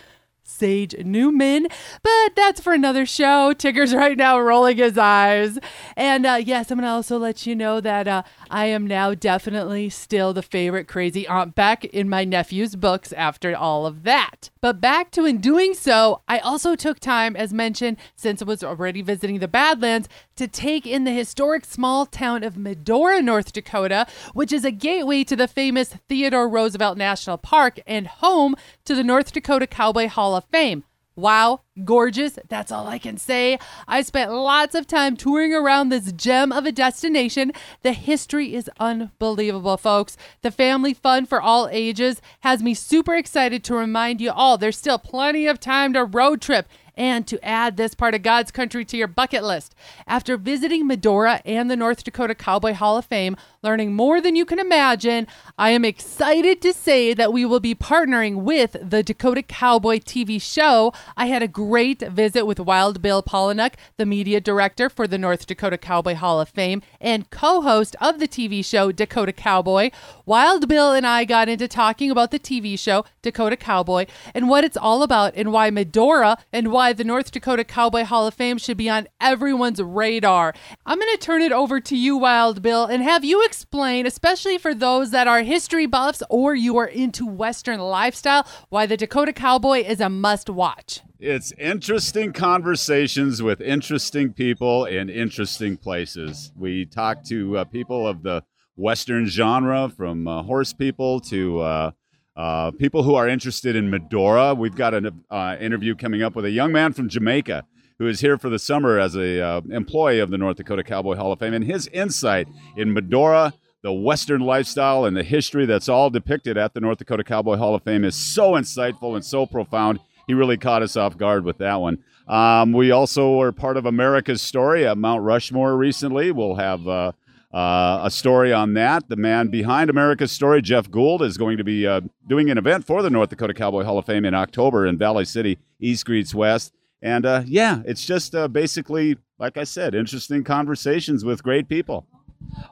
Sage 0.43 0.95
Newman, 0.97 1.67
but 2.01 2.35
that's 2.35 2.61
for 2.61 2.73
another 2.73 3.05
show. 3.05 3.53
Tigger's 3.53 3.93
right 3.93 4.17
now 4.17 4.39
rolling 4.39 4.77
his 4.77 4.97
eyes. 4.97 5.57
And 5.95 6.25
uh, 6.25 6.39
yes, 6.43 6.69
I'm 6.69 6.77
going 6.77 6.87
to 6.87 6.91
also 6.91 7.17
let 7.17 7.45
you 7.45 7.55
know 7.55 7.79
that 7.81 8.07
uh, 8.07 8.23
I 8.49 8.65
am 8.65 8.85
now 8.85 9.13
definitely 9.13 9.89
still 9.89 10.33
the 10.33 10.41
favorite 10.41 10.87
crazy 10.87 11.27
Aunt 11.27 11.55
Beck 11.55 11.85
in 11.85 12.09
my 12.09 12.25
nephew's 12.25 12.75
books 12.75 13.13
after 13.13 13.55
all 13.55 13.85
of 13.85 14.03
that. 14.03 14.49
But 14.61 14.81
back 14.81 15.11
to 15.11 15.25
in 15.25 15.39
doing 15.39 15.73
so, 15.73 16.21
I 16.27 16.39
also 16.39 16.75
took 16.75 16.99
time, 16.99 17.35
as 17.35 17.53
mentioned, 17.53 17.97
since 18.15 18.41
I 18.41 18.45
was 18.45 18.63
already 18.63 19.01
visiting 19.01 19.39
the 19.39 19.47
Badlands, 19.47 20.09
to 20.35 20.47
take 20.47 20.85
in 20.85 21.03
the 21.03 21.11
historic 21.11 21.65
small 21.65 22.05
town 22.05 22.43
of 22.43 22.57
Medora, 22.57 23.21
North 23.21 23.53
Dakota, 23.53 24.07
which 24.33 24.51
is 24.51 24.65
a 24.65 24.71
gateway 24.71 25.23
to 25.23 25.35
the 25.35 25.47
famous 25.47 25.95
Theodore 26.09 26.49
Roosevelt 26.49 26.97
National 26.97 27.37
Park 27.37 27.79
and 27.85 28.07
home 28.07 28.55
to 28.85 28.95
the 28.95 29.03
North 29.03 29.31
Dakota 29.31 29.67
Cowboy 29.67 30.07
Hall 30.07 30.35
of 30.35 30.45
Fame. 30.45 30.83
Wow, 31.15 31.61
gorgeous. 31.83 32.39
That's 32.49 32.71
all 32.71 32.87
I 32.87 32.97
can 32.97 33.17
say. 33.17 33.59
I 33.87 34.01
spent 34.01 34.31
lots 34.31 34.73
of 34.73 34.87
time 34.87 35.15
touring 35.15 35.53
around 35.53 35.89
this 35.89 36.11
gem 36.11 36.51
of 36.51 36.65
a 36.65 36.71
destination. 36.71 37.51
The 37.83 37.91
history 37.91 38.55
is 38.55 38.69
unbelievable, 38.79 39.77
folks. 39.77 40.17
The 40.41 40.49
family 40.49 40.95
fun 40.95 41.27
for 41.27 41.39
all 41.39 41.69
ages 41.71 42.19
has 42.39 42.63
me 42.63 42.73
super 42.73 43.13
excited 43.13 43.63
to 43.65 43.75
remind 43.75 44.21
you 44.21 44.31
all 44.31 44.57
there's 44.57 44.77
still 44.77 44.97
plenty 44.97 45.45
of 45.45 45.59
time 45.59 45.93
to 45.93 46.03
road 46.03 46.41
trip 46.41 46.67
and 46.95 47.27
to 47.27 47.43
add 47.43 47.77
this 47.77 47.95
part 47.95 48.15
of 48.15 48.23
God's 48.23 48.51
country 48.51 48.85
to 48.85 48.97
your 48.97 49.07
bucket 49.07 49.43
list. 49.43 49.75
After 50.07 50.37
visiting 50.37 50.87
Medora 50.87 51.41
and 51.45 51.69
the 51.69 51.75
North 51.75 52.03
Dakota 52.03 52.35
Cowboy 52.35 52.73
Hall 52.73 52.97
of 52.97 53.05
Fame, 53.05 53.35
learning 53.63 53.93
more 53.93 54.19
than 54.19 54.35
you 54.35 54.45
can 54.45 54.59
imagine, 54.59 55.25
I 55.57 55.69
am 55.69 55.85
excited 55.85 56.61
to 56.61 56.73
say 56.73 57.13
that 57.13 57.31
we 57.31 57.45
will 57.45 57.61
be 57.61 57.73
partnering 57.73 58.43
with 58.43 58.75
the 58.81 59.01
Dakota 59.01 59.41
Cowboy 59.41 59.99
TV 59.99 60.41
show. 60.41 60.93
I 61.15 61.27
had 61.27 61.41
a 61.41 61.47
great 61.47 62.01
visit 62.01 62.45
with 62.45 62.59
Wild 62.59 63.01
Bill 63.01 63.23
Polinick, 63.23 63.75
the 63.97 64.05
media 64.05 64.41
director 64.41 64.89
for 64.89 65.07
the 65.07 65.17
North 65.17 65.47
Dakota 65.47 65.77
Cowboy 65.77 66.15
Hall 66.15 66.41
of 66.41 66.49
Fame 66.49 66.81
and 66.99 67.29
co 67.29 67.61
host 67.61 67.95
of 68.01 68.19
the 68.19 68.27
TV 68.27 68.63
show 68.65 68.91
Dakota 68.91 69.31
Cowboy. 69.31 69.91
Wild 70.25 70.67
Bill 70.67 70.91
and 70.91 71.07
I 71.07 71.23
got 71.23 71.47
into 71.47 71.67
talking 71.67 72.11
about 72.11 72.31
the 72.31 72.39
TV 72.39 72.77
show 72.77 73.05
Dakota 73.21 73.55
Cowboy 73.55 74.05
and 74.35 74.49
what 74.49 74.65
it's 74.65 74.77
all 74.77 75.03
about 75.03 75.33
and 75.35 75.53
why 75.53 75.69
Medora 75.69 76.37
and 76.51 76.71
why 76.71 76.91
the 76.91 77.05
North 77.05 77.31
Dakota 77.31 77.63
Cowboy 77.63 78.03
Hall 78.03 78.27
of 78.27 78.33
Fame 78.33 78.57
should 78.57 78.77
be 78.77 78.89
on 78.89 79.07
everyone's 79.21 79.81
radar. 79.81 80.53
I'm 80.85 80.99
going 80.99 81.11
to 81.11 81.17
turn 81.17 81.41
it 81.41 81.53
over 81.53 81.79
to 81.79 81.95
you, 81.95 82.17
Wild 82.17 82.61
Bill, 82.61 82.85
and 82.85 83.01
have 83.01 83.23
you 83.23 83.41
explain, 83.53 84.07
especially 84.07 84.57
for 84.57 84.73
those 84.73 85.11
that 85.11 85.27
are 85.27 85.43
history 85.43 85.85
buffs 85.85 86.23
or 86.27 86.55
you 86.55 86.75
are 86.77 86.87
into 86.87 87.23
Western 87.23 87.79
lifestyle, 87.79 88.47
why 88.69 88.87
the 88.87 88.97
Dakota 88.97 89.31
Cowboy 89.31 89.83
is 89.83 90.01
a 90.01 90.09
must 90.09 90.49
watch. 90.49 91.01
It's 91.19 91.51
interesting 91.59 92.33
conversations 92.33 93.43
with 93.43 93.61
interesting 93.61 94.33
people 94.33 94.85
in 94.85 95.07
interesting 95.07 95.77
places. 95.77 96.51
We 96.57 96.87
talk 96.87 97.23
to 97.25 97.59
uh, 97.59 97.65
people 97.65 98.07
of 98.07 98.23
the 98.23 98.43
Western 98.75 99.27
genre, 99.27 99.87
from 99.87 100.27
uh, 100.27 100.41
horse 100.41 100.73
people 100.73 101.19
to 101.19 101.59
uh, 101.59 101.91
uh, 102.35 102.71
people 102.71 103.03
who 103.03 103.13
are 103.13 103.27
interested 103.27 103.75
in 103.75 103.87
Medora. 103.91 104.55
We've 104.55 104.75
got 104.75 104.95
an 104.95 105.23
uh, 105.29 105.57
interview 105.59 105.93
coming 105.93 106.23
up 106.23 106.35
with 106.35 106.45
a 106.45 106.51
young 106.51 106.71
man 106.71 106.91
from 106.91 107.07
Jamaica 107.07 107.65
who 107.99 108.07
is 108.07 108.21
here 108.21 108.37
for 108.37 108.49
the 108.49 108.59
summer 108.59 108.99
as 108.99 109.15
a 109.15 109.41
uh, 109.41 109.61
employee 109.69 110.19
of 110.19 110.31
the 110.31 110.37
North 110.37 110.57
Dakota 110.57 110.83
Cowboy 110.83 111.15
Hall 111.15 111.31
of 111.31 111.39
Fame, 111.39 111.53
and 111.53 111.65
his 111.65 111.87
insight 111.87 112.47
in 112.75 112.93
Medora, 112.93 113.53
the 113.81 113.93
Western 113.93 114.41
lifestyle, 114.41 115.05
and 115.05 115.15
the 115.15 115.23
history 115.23 115.65
that's 115.65 115.89
all 115.89 116.09
depicted 116.09 116.57
at 116.57 116.73
the 116.73 116.79
North 116.79 116.97
Dakota 116.97 117.23
Cowboy 117.23 117.57
Hall 117.57 117.75
of 117.75 117.83
Fame 117.83 118.03
is 118.03 118.15
so 118.15 118.53
insightful 118.53 119.15
and 119.15 119.23
so 119.23 119.45
profound. 119.45 119.99
He 120.27 120.33
really 120.33 120.57
caught 120.57 120.81
us 120.81 120.95
off 120.95 121.17
guard 121.17 121.43
with 121.43 121.57
that 121.57 121.81
one. 121.81 122.03
Um, 122.27 122.71
we 122.71 122.91
also 122.91 123.41
are 123.41 123.51
part 123.51 123.75
of 123.75 123.85
America's 123.85 124.41
Story 124.41 124.87
at 124.87 124.97
Mount 124.97 125.21
Rushmore 125.23 125.75
recently. 125.75 126.31
We'll 126.31 126.55
have 126.55 126.87
uh, 126.87 127.11
uh, 127.53 128.01
a 128.03 128.09
story 128.09 128.53
on 128.53 128.73
that. 128.73 129.09
The 129.09 129.15
man 129.15 129.49
behind 129.49 129.89
America's 129.89 130.31
Story, 130.31 130.61
Jeff 130.61 130.89
Gould, 130.89 131.21
is 131.21 131.37
going 131.37 131.57
to 131.57 131.63
be 131.63 131.85
uh, 131.85 132.01
doing 132.27 132.49
an 132.49 132.57
event 132.57 132.85
for 132.85 133.01
the 133.01 133.09
North 133.09 133.29
Dakota 133.29 133.53
Cowboy 133.53 133.83
Hall 133.83 133.97
of 133.97 134.05
Fame 134.05 134.25
in 134.25 134.33
October 134.33 134.87
in 134.87 134.97
Valley 134.97 135.25
City, 135.25 135.59
East 135.79 136.05
Greets 136.05 136.33
West. 136.33 136.73
And 137.03 137.25
uh, 137.25 137.43
yeah, 137.45 137.81
it's 137.85 138.05
just 138.05 138.33
uh, 138.33 138.47
basically, 138.47 139.17
like 139.37 139.57
I 139.57 139.65
said, 139.65 139.93
interesting 139.93 140.43
conversations 140.43 141.25
with 141.25 141.43
great 141.43 141.67
people. 141.67 142.07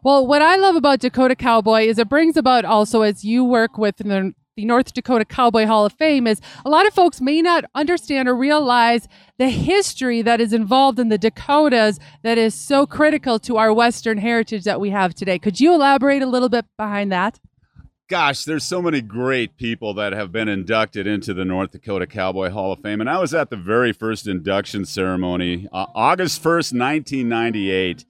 Well, 0.04 0.26
what 0.26 0.42
I 0.42 0.56
love 0.56 0.76
about 0.76 1.00
Dakota 1.00 1.36
Cowboy 1.36 1.84
is 1.84 2.00
it 2.00 2.08
brings 2.08 2.38
about 2.38 2.64
also 2.64 3.02
as 3.02 3.26
you 3.26 3.44
work 3.44 3.78
with 3.78 3.98
the, 3.98 4.34
the 4.56 4.66
North 4.66 4.94
Dakota 4.94 5.26
Cowboy 5.26 5.66
Hall 5.66 5.86
of 5.86 5.94
Fame 5.94 6.28
is 6.28 6.40
a 6.66 6.70
lot 6.70 6.88
of 6.88 6.94
folks 6.94 7.20
may 7.20 7.42
not 7.42 7.66
understand 7.76 8.30
or 8.30 8.36
realize 8.36 9.10
the 9.38 9.50
history 9.50 10.22
that 10.22 10.40
is 10.40 10.54
involved 10.54 10.98
in 10.98 11.10
the 11.10 11.18
Dakotas 11.18 12.00
that 12.24 12.38
is 12.38 12.54
so 12.54 12.86
critical 12.86 13.38
to 13.40 13.58
our 13.58 13.74
Western 13.74 14.18
heritage 14.18 14.64
that 14.64 14.80
we 14.80 14.92
have 14.92 15.14
today. 15.14 15.40
Could 15.40 15.60
you 15.60 15.74
elaborate 15.74 16.22
a 16.22 16.28
little 16.28 16.50
bit 16.50 16.66
behind 16.78 17.12
that? 17.12 17.40
Gosh, 18.12 18.44
there's 18.44 18.66
so 18.66 18.82
many 18.82 19.00
great 19.00 19.56
people 19.56 19.94
that 19.94 20.12
have 20.12 20.34
been 20.34 20.50
inducted 20.50 21.08
into 21.08 21.34
the 21.34 21.46
North 21.46 21.72
Dakota 21.72 22.06
Cowboy 22.06 22.50
Hall 22.50 22.74
of 22.74 22.82
Fame. 22.82 23.00
And 23.00 23.10
I 23.10 23.18
was 23.20 23.34
at 23.34 23.50
the 23.50 23.56
very 23.56 23.94
first 23.94 24.28
induction 24.28 24.84
ceremony, 24.84 25.70
uh, 25.72 25.86
August 25.96 26.44
1st, 26.44 26.78
1998. 26.78 28.04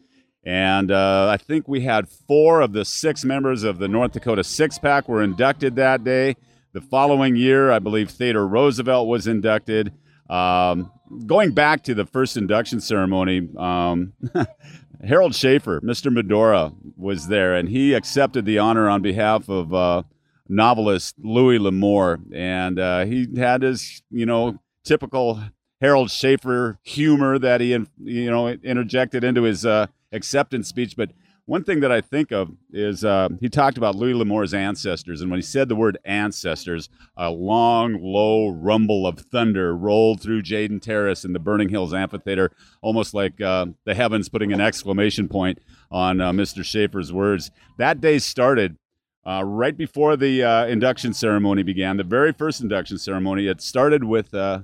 And 0.44 0.92
uh, 0.92 1.28
I 1.30 1.38
think 1.38 1.68
we 1.68 1.82
had 1.82 2.10
four 2.10 2.62
of 2.62 2.74
the 2.74 2.84
six 2.84 3.24
members 3.24 3.62
of 3.62 3.78
the 3.78 3.88
North 3.88 4.14
Dakota 4.14 4.44
Six 4.44 4.80
Pack 4.80 5.08
were 5.08 5.22
inducted 5.22 5.76
that 5.76 6.04
day. 6.04 6.36
The 6.74 6.82
following 6.82 7.36
year, 7.36 7.72
I 7.72 7.78
believe 7.78 8.10
Theodore 8.10 8.48
Roosevelt 8.48 9.08
was 9.08 9.28
inducted. 9.28 9.94
Um, 10.32 10.92
going 11.28 11.52
back 11.52 11.84
to 11.84 11.94
the 11.94 12.08
first 12.08 12.38
induction 12.38 12.82
ceremony, 12.82 13.50
um, 13.56 14.14
Harold 15.08 15.34
Schafer, 15.34 15.82
Mr. 15.82 16.12
Medora, 16.12 16.74
was 16.96 17.28
there, 17.28 17.56
and 17.56 17.70
he 17.70 17.94
accepted 17.94 18.46
the 18.46 18.60
honor 18.60 18.88
on 18.88 19.02
behalf 19.02 19.50
of 19.50 19.74
uh, 19.74 20.04
novelist 20.48 21.16
Louis 21.18 21.58
L'Amour, 21.58 22.20
and 22.34 22.80
uh, 22.80 23.06
he 23.06 23.28
had 23.36 23.64
his, 23.64 24.04
you 24.12 24.26
know, 24.26 24.60
typical 24.84 25.42
Harold 25.80 26.10
Schafer 26.10 26.78
humor 26.84 27.40
that 27.40 27.62
he, 27.62 27.70
you 27.70 28.30
know, 28.30 28.50
interjected 28.50 29.24
into 29.24 29.44
his 29.44 29.66
uh, 29.66 29.88
acceptance 30.12 30.68
speech. 30.68 30.96
But 30.96 31.12
one 31.52 31.66
thing 31.66 31.82
that 31.82 31.92
I 31.92 32.00
think 32.00 32.32
of 32.32 32.50
is 32.72 33.04
uh, 33.04 33.28
he 33.42 33.50
talked 33.50 33.78
about 33.78 33.98
Louis 33.98 34.14
L'Amour's 34.14 34.54
ancestors, 34.54 35.20
and 35.20 35.30
when 35.30 35.38
he 35.38 35.42
said 35.42 35.68
the 35.68 35.76
word 35.76 35.98
ancestors, 36.06 36.88
a 37.18 37.30
long, 37.30 38.02
low 38.02 38.48
rumble 38.48 39.06
of 39.06 39.20
thunder 39.20 39.76
rolled 39.76 40.22
through 40.22 40.44
Tjaden 40.44 40.82
Terrace 40.82 41.26
and 41.26 41.36
the 41.36 41.40
Burning 41.40 41.68
Hills 41.68 41.94
Amphitheater, 41.94 42.54
almost 42.82 43.14
like 43.14 43.42
uh, 43.42 43.66
the 43.84 43.94
heavens 43.94 44.30
putting 44.30 44.54
an 44.54 44.62
exclamation 44.62 45.28
point 45.28 45.60
on 45.92 46.22
uh, 46.22 46.32
Mr. 46.32 46.64
Schafer's 46.64 47.12
words. 47.12 47.52
That 47.78 48.00
day 48.00 48.20
started 48.20 48.78
uh, 49.26 49.44
right 49.44 49.76
before 49.76 50.16
the 50.16 50.46
uh, 50.46 50.66
induction 50.68 51.14
ceremony 51.14 51.64
began. 51.64 51.98
The 51.98 52.06
very 52.06 52.32
first 52.32 52.62
induction 52.62 52.98
ceremony, 52.98 53.48
it 53.48 53.60
started 53.60 54.06
with 54.06 54.34
uh, 54.34 54.62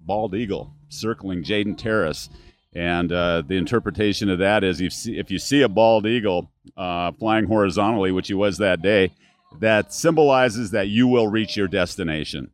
bald 0.00 0.34
eagle 0.34 0.72
circling 0.88 1.44
Tjaden 1.44 1.76
Terrace. 1.76 2.30
And 2.74 3.12
uh, 3.12 3.42
the 3.46 3.56
interpretation 3.56 4.30
of 4.30 4.38
that 4.38 4.64
is 4.64 4.80
if, 4.80 5.06
if 5.06 5.30
you 5.30 5.38
see 5.38 5.62
a 5.62 5.68
bald 5.68 6.06
eagle 6.06 6.50
uh, 6.76 7.12
flying 7.12 7.44
horizontally, 7.44 8.12
which 8.12 8.28
he 8.28 8.34
was 8.34 8.58
that 8.58 8.80
day, 8.80 9.10
that 9.60 9.92
symbolizes 9.92 10.70
that 10.70 10.88
you 10.88 11.06
will 11.06 11.28
reach 11.28 11.56
your 11.56 11.68
destination. 11.68 12.50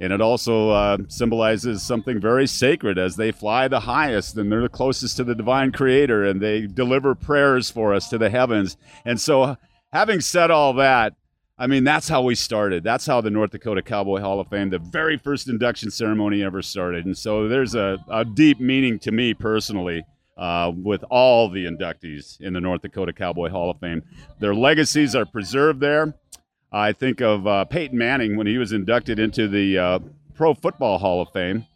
And 0.00 0.12
it 0.12 0.20
also 0.20 0.70
uh, 0.70 0.98
symbolizes 1.08 1.82
something 1.82 2.20
very 2.20 2.46
sacred 2.46 2.98
as 2.98 3.16
they 3.16 3.32
fly 3.32 3.68
the 3.68 3.80
highest 3.80 4.36
and 4.36 4.50
they're 4.50 4.62
the 4.62 4.68
closest 4.68 5.18
to 5.18 5.24
the 5.24 5.34
divine 5.34 5.72
creator 5.72 6.24
and 6.24 6.40
they 6.40 6.66
deliver 6.66 7.14
prayers 7.14 7.70
for 7.70 7.92
us 7.92 8.08
to 8.08 8.18
the 8.18 8.30
heavens. 8.30 8.78
And 9.04 9.20
so, 9.20 9.58
having 9.92 10.22
said 10.22 10.50
all 10.50 10.72
that, 10.74 11.14
I 11.60 11.66
mean, 11.66 11.84
that's 11.84 12.08
how 12.08 12.22
we 12.22 12.36
started. 12.36 12.82
That's 12.84 13.04
how 13.04 13.20
the 13.20 13.28
North 13.28 13.50
Dakota 13.50 13.82
Cowboy 13.82 14.20
Hall 14.20 14.40
of 14.40 14.48
Fame, 14.48 14.70
the 14.70 14.78
very 14.78 15.18
first 15.18 15.46
induction 15.46 15.90
ceremony 15.90 16.42
ever 16.42 16.62
started. 16.62 17.04
And 17.04 17.16
so 17.16 17.48
there's 17.48 17.74
a, 17.74 17.98
a 18.10 18.24
deep 18.24 18.60
meaning 18.60 18.98
to 19.00 19.12
me 19.12 19.34
personally 19.34 20.02
uh, 20.38 20.72
with 20.74 21.04
all 21.10 21.50
the 21.50 21.66
inductees 21.66 22.40
in 22.40 22.54
the 22.54 22.62
North 22.62 22.80
Dakota 22.80 23.12
Cowboy 23.12 23.50
Hall 23.50 23.70
of 23.70 23.78
Fame. 23.78 24.02
Their 24.38 24.54
legacies 24.54 25.14
are 25.14 25.26
preserved 25.26 25.80
there. 25.80 26.14
I 26.72 26.92
think 26.92 27.20
of 27.20 27.46
uh, 27.46 27.66
Peyton 27.66 27.98
Manning 27.98 28.38
when 28.38 28.46
he 28.46 28.56
was 28.56 28.72
inducted 28.72 29.18
into 29.18 29.46
the 29.46 29.76
uh, 29.76 29.98
Pro 30.34 30.54
Football 30.54 30.96
Hall 30.96 31.20
of 31.20 31.28
Fame. 31.34 31.66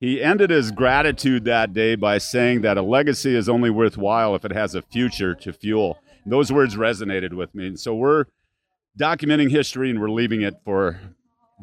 He 0.00 0.20
ended 0.20 0.50
his 0.50 0.72
gratitude 0.72 1.44
that 1.44 1.72
day 1.72 1.94
by 1.94 2.18
saying 2.18 2.62
that 2.62 2.78
a 2.78 2.82
legacy 2.82 3.36
is 3.36 3.48
only 3.48 3.70
worthwhile 3.70 4.34
if 4.34 4.44
it 4.44 4.50
has 4.50 4.74
a 4.74 4.82
future 4.82 5.36
to 5.36 5.52
fuel. 5.52 6.00
And 6.24 6.32
those 6.32 6.50
words 6.50 6.74
resonated 6.74 7.32
with 7.32 7.54
me. 7.54 7.68
And 7.68 7.78
so 7.78 7.94
we're 7.94 8.24
documenting 8.98 9.50
history 9.50 9.90
and 9.90 10.00
we're 10.00 10.10
leaving 10.10 10.42
it 10.42 10.54
for 10.64 11.00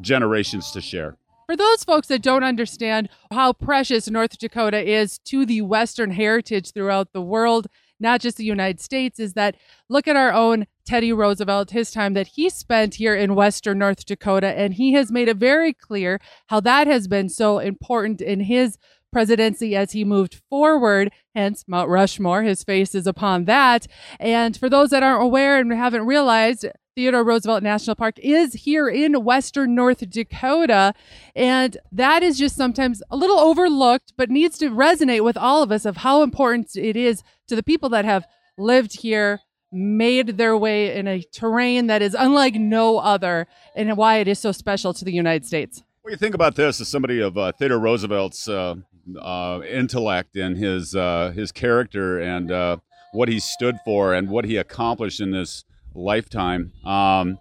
generations 0.00 0.70
to 0.72 0.80
share. 0.80 1.16
For 1.46 1.56
those 1.56 1.82
folks 1.82 2.08
that 2.08 2.22
don't 2.22 2.44
understand 2.44 3.08
how 3.32 3.54
precious 3.54 4.10
North 4.10 4.38
Dakota 4.38 4.86
is 4.86 5.18
to 5.20 5.46
the 5.46 5.62
Western 5.62 6.10
heritage 6.10 6.72
throughout 6.72 7.14
the 7.14 7.22
world, 7.22 7.68
not 7.98 8.20
just 8.20 8.36
the 8.36 8.44
United 8.44 8.80
States, 8.80 9.18
is 9.18 9.32
that 9.32 9.56
look 9.88 10.06
at 10.06 10.14
our 10.14 10.32
own 10.32 10.66
Teddy 10.84 11.12
Roosevelt, 11.12 11.70
his 11.70 11.90
time 11.90 12.14
that 12.14 12.28
he 12.28 12.50
spent 12.50 12.96
here 12.96 13.14
in 13.14 13.34
Western 13.34 13.78
North 13.78 14.04
Dakota. 14.04 14.48
And 14.48 14.74
he 14.74 14.92
has 14.92 15.10
made 15.10 15.28
it 15.28 15.38
very 15.38 15.72
clear 15.72 16.20
how 16.48 16.60
that 16.60 16.86
has 16.86 17.08
been 17.08 17.28
so 17.28 17.58
important 17.58 18.20
in 18.20 18.40
his 18.40 18.78
presidency 19.10 19.74
as 19.74 19.92
he 19.92 20.04
moved 20.04 20.42
forward. 20.50 21.10
Hence, 21.34 21.64
Mount 21.66 21.88
Rushmore, 21.88 22.42
his 22.42 22.62
face 22.62 22.94
is 22.94 23.06
upon 23.06 23.46
that. 23.46 23.86
And 24.20 24.56
for 24.56 24.68
those 24.68 24.90
that 24.90 25.02
aren't 25.02 25.22
aware 25.22 25.58
and 25.58 25.72
haven't 25.72 26.06
realized, 26.06 26.66
Theodore 26.98 27.22
Roosevelt 27.22 27.62
National 27.62 27.94
Park 27.94 28.18
is 28.18 28.54
here 28.54 28.88
in 28.88 29.22
western 29.22 29.76
North 29.76 30.10
Dakota. 30.10 30.92
And 31.36 31.76
that 31.92 32.24
is 32.24 32.36
just 32.36 32.56
sometimes 32.56 33.04
a 33.08 33.16
little 33.16 33.38
overlooked, 33.38 34.14
but 34.16 34.30
needs 34.30 34.58
to 34.58 34.70
resonate 34.70 35.22
with 35.22 35.36
all 35.36 35.62
of 35.62 35.70
us 35.70 35.84
of 35.84 35.98
how 35.98 36.24
important 36.24 36.74
it 36.74 36.96
is 36.96 37.22
to 37.46 37.54
the 37.54 37.62
people 37.62 37.88
that 37.90 38.04
have 38.04 38.26
lived 38.58 39.00
here, 39.00 39.38
made 39.70 40.38
their 40.38 40.56
way 40.56 40.92
in 40.96 41.06
a 41.06 41.22
terrain 41.22 41.86
that 41.86 42.02
is 42.02 42.16
unlike 42.18 42.56
no 42.56 42.98
other, 42.98 43.46
and 43.76 43.96
why 43.96 44.16
it 44.16 44.26
is 44.26 44.40
so 44.40 44.50
special 44.50 44.92
to 44.92 45.04
the 45.04 45.12
United 45.12 45.46
States. 45.46 45.84
What 46.02 46.10
do 46.10 46.14
you 46.14 46.18
think 46.18 46.34
about 46.34 46.56
this 46.56 46.80
as 46.80 46.88
somebody 46.88 47.20
of 47.20 47.38
uh, 47.38 47.52
Theodore 47.52 47.78
Roosevelt's 47.78 48.48
uh, 48.48 48.74
uh, 49.22 49.60
intellect 49.70 50.34
and 50.34 50.56
his 50.56 50.96
uh, 50.96 51.30
his 51.32 51.52
character 51.52 52.18
and 52.18 52.50
uh, 52.50 52.78
what 53.12 53.28
he 53.28 53.38
stood 53.38 53.76
for 53.84 54.14
and 54.14 54.28
what 54.28 54.44
he 54.44 54.56
accomplished 54.56 55.20
in 55.20 55.30
this 55.30 55.64
lifetime. 55.98 56.72
Um, 56.84 57.38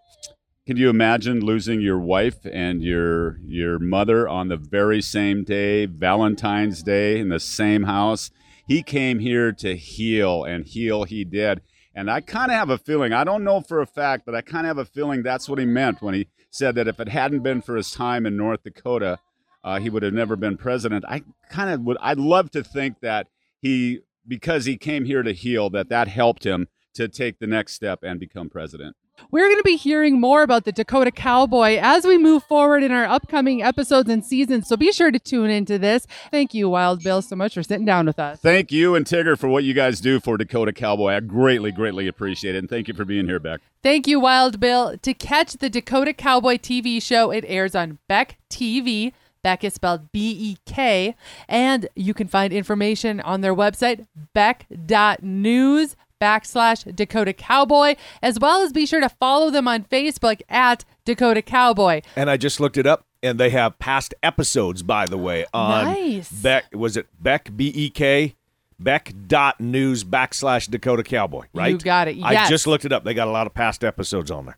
can 0.65 0.75
you 0.75 0.89
imagine 0.89 1.39
losing 1.39 1.79
your 1.79 1.99
wife 1.99 2.45
and 2.45 2.83
your 2.83 3.37
your 3.45 3.79
mother 3.79 4.27
on 4.27 4.49
the 4.49 4.57
very 4.57 5.01
same 5.01 5.45
day, 5.45 5.85
Valentine's 5.85 6.83
Day, 6.83 7.19
in 7.19 7.29
the 7.29 7.39
same 7.39 7.83
house? 7.83 8.31
He 8.67 8.83
came 8.83 9.19
here 9.19 9.53
to 9.53 9.77
heal, 9.77 10.43
and 10.43 10.65
heal 10.65 11.05
he 11.05 11.23
did. 11.23 11.61
And 11.95 12.11
I 12.11 12.21
kind 12.21 12.51
of 12.51 12.57
have 12.57 12.69
a 12.69 12.77
feeling, 12.77 13.13
I 13.13 13.23
don't 13.23 13.43
know 13.43 13.61
for 13.61 13.81
a 13.81 13.87
fact, 13.87 14.23
but 14.25 14.35
I 14.35 14.41
kind 14.41 14.67
of 14.67 14.77
have 14.77 14.85
a 14.85 14.91
feeling 14.91 15.23
that's 15.23 15.47
what 15.47 15.57
he 15.57 15.65
meant 15.65 16.01
when 16.01 16.13
he 16.13 16.27
said 16.51 16.75
that 16.75 16.87
if 16.87 16.99
it 16.99 17.09
hadn't 17.09 17.43
been 17.43 17.61
for 17.61 17.75
his 17.75 17.91
time 17.91 18.25
in 18.25 18.37
North 18.37 18.61
Dakota, 18.63 19.19
uh, 19.63 19.79
he 19.79 19.89
would 19.89 20.03
have 20.03 20.13
never 20.13 20.35
been 20.35 20.57
president. 20.57 21.05
I 21.07 21.23
kind 21.49 21.71
of 21.71 21.81
would, 21.81 21.97
I'd 21.99 22.19
love 22.19 22.51
to 22.51 22.63
think 22.63 22.99
that 22.99 23.27
he, 23.61 24.01
because 24.27 24.65
he 24.65 24.77
came 24.77 25.05
here 25.05 25.23
to 25.23 25.31
heal, 25.31 25.69
that 25.71 25.89
that 25.89 26.07
helped 26.07 26.45
him 26.45 26.67
to 26.97 27.07
take 27.07 27.39
the 27.39 27.47
next 27.47 27.73
step 27.73 28.03
and 28.03 28.19
become 28.19 28.49
president. 28.49 28.95
We're 29.31 29.47
going 29.47 29.57
to 29.57 29.63
be 29.63 29.77
hearing 29.77 30.19
more 30.19 30.43
about 30.43 30.63
the 30.63 30.71
Dakota 30.71 31.11
Cowboy 31.11 31.79
as 31.81 32.05
we 32.05 32.17
move 32.17 32.43
forward 32.43 32.83
in 32.83 32.91
our 32.91 33.05
upcoming 33.05 33.63
episodes 33.63 34.09
and 34.09 34.23
seasons. 34.23 34.67
So 34.67 34.77
be 34.77 34.91
sure 34.91 35.11
to 35.11 35.19
tune 35.19 35.49
into 35.49 35.79
this. 35.79 36.05
Thank 36.29 36.53
you, 36.53 36.69
Wild 36.69 37.03
Bill, 37.03 37.21
so 37.21 37.35
much 37.35 37.55
for 37.55 37.63
sitting 37.63 37.85
down 37.85 38.05
with 38.05 38.19
us. 38.19 38.39
Thank 38.39 38.71
you 38.71 38.95
and 38.95 39.05
Tigger 39.05 39.37
for 39.37 39.47
what 39.47 39.63
you 39.63 39.73
guys 39.73 39.99
do 39.99 40.19
for 40.19 40.37
Dakota 40.37 40.71
Cowboy. 40.71 41.13
I 41.13 41.19
greatly, 41.21 41.71
greatly 41.71 42.07
appreciate 42.07 42.55
it. 42.55 42.59
And 42.59 42.69
thank 42.69 42.87
you 42.87 42.93
for 42.93 43.05
being 43.05 43.25
here, 43.25 43.39
Beck. 43.39 43.61
Thank 43.81 44.07
you, 44.07 44.19
Wild 44.19 44.59
Bill. 44.59 44.97
To 44.97 45.13
catch 45.13 45.53
the 45.53 45.69
Dakota 45.69 46.13
Cowboy 46.13 46.57
TV 46.57 47.01
show, 47.01 47.31
it 47.31 47.43
airs 47.47 47.73
on 47.75 47.97
Beck 48.07 48.37
TV. 48.49 49.13
Beck 49.43 49.63
is 49.63 49.75
spelled 49.75 50.11
B 50.11 50.31
E 50.31 50.57
K. 50.65 51.15
And 51.47 51.87
you 51.95 52.13
can 52.13 52.27
find 52.27 52.51
information 52.51 53.19
on 53.21 53.41
their 53.41 53.55
website, 53.55 54.05
bek.news 54.35 55.95
backslash 56.19 56.95
Dakota 56.95 57.33
Cowboy, 57.33 57.95
as 58.21 58.39
well 58.39 58.61
as 58.61 58.71
be 58.71 58.85
sure 58.85 59.01
to 59.01 59.09
follow 59.09 59.49
them 59.49 59.67
on 59.67 59.83
Facebook 59.83 60.41
at 60.49 60.85
Dakota 61.05 61.41
Cowboy. 61.41 62.01
And 62.15 62.29
I 62.29 62.37
just 62.37 62.59
looked 62.59 62.77
it 62.77 62.85
up, 62.87 63.05
and 63.23 63.39
they 63.39 63.49
have 63.51 63.79
past 63.79 64.13
episodes, 64.23 64.83
by 64.83 65.05
the 65.05 65.17
way, 65.17 65.45
on 65.53 65.85
Nice. 65.85 66.31
Beck. 66.31 66.65
Was 66.73 66.97
it 66.97 67.07
Beck 67.19 67.55
B 67.55 67.71
E 67.73 67.89
K? 67.89 68.35
Bek.news 68.79 70.03
backslash 70.03 70.69
Dakota 70.69 71.01
Cowboy, 71.01 71.45
right? 71.51 71.71
You 71.71 71.79
got 71.79 72.07
it. 72.07 72.21
I 72.21 72.47
just 72.47 72.67
looked 72.67 72.85
it 72.85 72.91
up. 72.91 73.03
They 73.03 73.15
got 73.15 73.27
a 73.27 73.31
lot 73.31 73.47
of 73.47 73.53
past 73.55 73.83
episodes 73.83 74.29
on 74.29 74.45
there. 74.45 74.57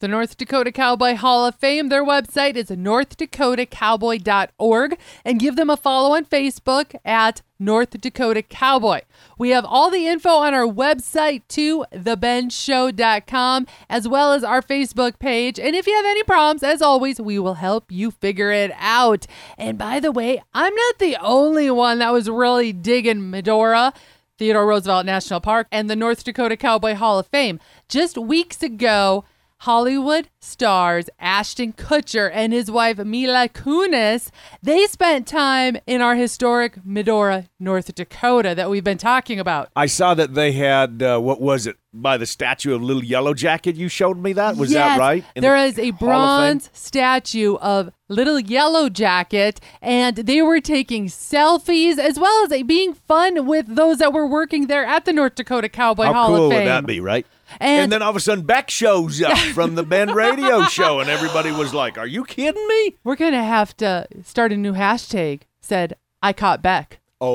The 0.00 0.06
North 0.06 0.36
Dakota 0.36 0.70
Cowboy 0.70 1.16
Hall 1.16 1.44
of 1.44 1.56
Fame, 1.56 1.88
their 1.88 2.04
website 2.04 2.54
is 2.54 2.68
northdakotacowboy.org 2.68 4.98
and 5.24 5.40
give 5.40 5.56
them 5.56 5.70
a 5.70 5.76
follow 5.76 6.14
on 6.14 6.24
Facebook 6.24 6.94
at 7.04 7.42
North 7.58 8.00
Dakota 8.00 8.42
Cowboy. 8.42 9.00
We 9.38 9.50
have 9.50 9.64
all 9.64 9.90
the 9.90 10.06
info 10.06 10.28
on 10.28 10.54
our 10.54 10.68
website 10.68 11.42
too, 11.48 11.84
thebendshow.com, 11.92 13.66
as 13.90 14.06
well 14.06 14.32
as 14.32 14.44
our 14.44 14.62
Facebook 14.62 15.18
page. 15.18 15.58
And 15.58 15.74
if 15.74 15.88
you 15.88 15.96
have 15.96 16.06
any 16.06 16.22
problems, 16.22 16.62
as 16.62 16.80
always, 16.80 17.20
we 17.20 17.40
will 17.40 17.54
help 17.54 17.90
you 17.90 18.12
figure 18.12 18.52
it 18.52 18.70
out. 18.78 19.26
And 19.56 19.76
by 19.76 19.98
the 19.98 20.12
way, 20.12 20.40
I'm 20.54 20.76
not 20.76 21.00
the 21.00 21.16
only 21.20 21.72
one 21.72 21.98
that 21.98 22.12
was 22.12 22.30
really 22.30 22.72
digging 22.72 23.30
Medora. 23.30 23.92
Theodore 24.38 24.68
Roosevelt 24.68 25.06
National 25.06 25.40
Park 25.40 25.66
and 25.72 25.90
the 25.90 25.96
North 25.96 26.22
Dakota 26.22 26.56
Cowboy 26.56 26.94
Hall 26.94 27.18
of 27.18 27.26
Fame. 27.26 27.58
Just 27.88 28.16
weeks 28.16 28.62
ago, 28.62 29.24
Hollywood 29.62 30.28
stars 30.40 31.10
Ashton 31.18 31.72
Kutcher 31.72 32.30
and 32.32 32.52
his 32.52 32.70
wife 32.70 32.98
Mila 32.98 33.48
Kunis, 33.48 34.30
they 34.62 34.86
spent 34.86 35.26
time 35.26 35.76
in 35.86 36.00
our 36.00 36.14
historic 36.14 36.78
Medora, 36.84 37.46
North 37.58 37.92
Dakota 37.94 38.54
that 38.54 38.70
we've 38.70 38.84
been 38.84 38.98
talking 38.98 39.40
about. 39.40 39.68
I 39.74 39.86
saw 39.86 40.14
that 40.14 40.34
they 40.34 40.52
had 40.52 41.02
uh, 41.02 41.18
what 41.18 41.40
was 41.40 41.66
it 41.66 41.76
by 41.92 42.16
the 42.16 42.26
statue 42.26 42.72
of 42.74 42.82
Little 42.82 43.04
Yellow 43.04 43.34
Jacket? 43.34 43.74
You 43.74 43.88
showed 43.88 44.18
me 44.22 44.32
that. 44.34 44.56
Was 44.56 44.70
Yes, 44.70 44.96
that 44.96 44.98
right? 45.00 45.24
In 45.34 45.42
There 45.42 45.56
the 45.58 45.64
is 45.66 45.78
a 45.78 45.90
bronze 45.90 46.70
statue 46.72 47.56
of 47.56 47.90
little 48.08 48.38
yellow 48.38 48.88
jacket 48.88 49.60
and 49.82 50.16
they 50.16 50.40
were 50.40 50.60
taking 50.60 51.06
selfies 51.06 51.98
as 51.98 52.18
well 52.18 52.44
as 52.50 52.62
being 52.62 52.94
fun 52.94 53.44
with 53.46 53.66
those 53.66 53.98
that 53.98 54.12
were 54.12 54.26
working 54.26 54.68
there 54.68 54.84
at 54.84 55.04
the 55.04 55.12
North 55.12 55.34
Dakota 55.34 55.68
Cowboy 55.68 56.04
How 56.04 56.12
Hall 56.12 56.26
cool 56.28 56.46
of 56.46 56.52
Fame. 56.52 56.60
would 56.60 56.68
that 56.68 56.86
be, 56.86 57.00
right? 57.00 57.26
And- 57.60 57.82
And, 57.82 57.92
then 57.92 58.02
all 58.02 58.10
of 58.10 58.16
a 58.16 58.20
sudden 58.20 58.44
Beck 58.44 58.70
shows 58.70 59.20
up 59.22 59.36
from 59.54 59.74
the 59.74 59.82
Bend 59.82 60.14
Radio 60.14 60.64
show, 60.64 61.00
and 61.00 61.08
everybody 61.10 61.50
was 61.50 61.74
like, 61.74 61.98
Are 61.98 62.06
you 62.06 62.24
kidding 62.24 62.66
me? 62.68 62.96
We're 63.04 63.16
going 63.16 63.32
to 63.32 63.42
have 63.42 63.76
to 63.78 64.06
start 64.24 64.52
a 64.52 64.56
new 64.56 64.74
hashtag 64.74 65.40
said 65.60 65.94
I 66.22 66.32
caught 66.32 66.62
Beck. 66.62 67.00
Oh. 67.20 67.28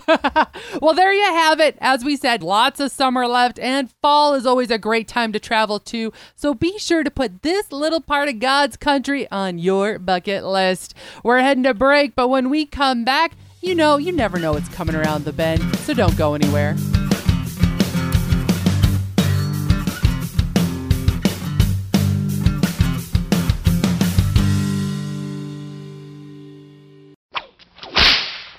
Oh. 0.00 0.06
well, 0.82 0.94
there 0.94 1.12
you 1.12 1.22
have 1.22 1.60
it. 1.60 1.76
As 1.80 2.04
we 2.04 2.16
said, 2.16 2.42
lots 2.42 2.78
of 2.80 2.90
summer 2.92 3.26
left, 3.26 3.58
and 3.58 3.90
fall 4.02 4.34
is 4.34 4.46
always 4.46 4.70
a 4.70 4.78
great 4.78 5.08
time 5.08 5.32
to 5.32 5.40
travel 5.40 5.78
to. 5.80 6.12
So 6.36 6.54
be 6.54 6.78
sure 6.78 7.02
to 7.02 7.10
put 7.10 7.42
this 7.42 7.72
little 7.72 8.00
part 8.00 8.28
of 8.28 8.38
God's 8.38 8.76
country 8.76 9.28
on 9.30 9.58
your 9.58 9.98
bucket 9.98 10.44
list. 10.44 10.94
We're 11.24 11.40
heading 11.40 11.64
to 11.64 11.74
break, 11.74 12.14
but 12.14 12.28
when 12.28 12.50
we 12.50 12.66
come 12.66 13.04
back, 13.04 13.32
you 13.62 13.74
know, 13.74 13.96
you 13.96 14.12
never 14.12 14.38
know 14.38 14.52
what's 14.52 14.68
coming 14.68 14.94
around 14.94 15.24
the 15.24 15.32
bend, 15.32 15.76
so 15.78 15.94
don't 15.94 16.16
go 16.16 16.34
anywhere. 16.34 16.76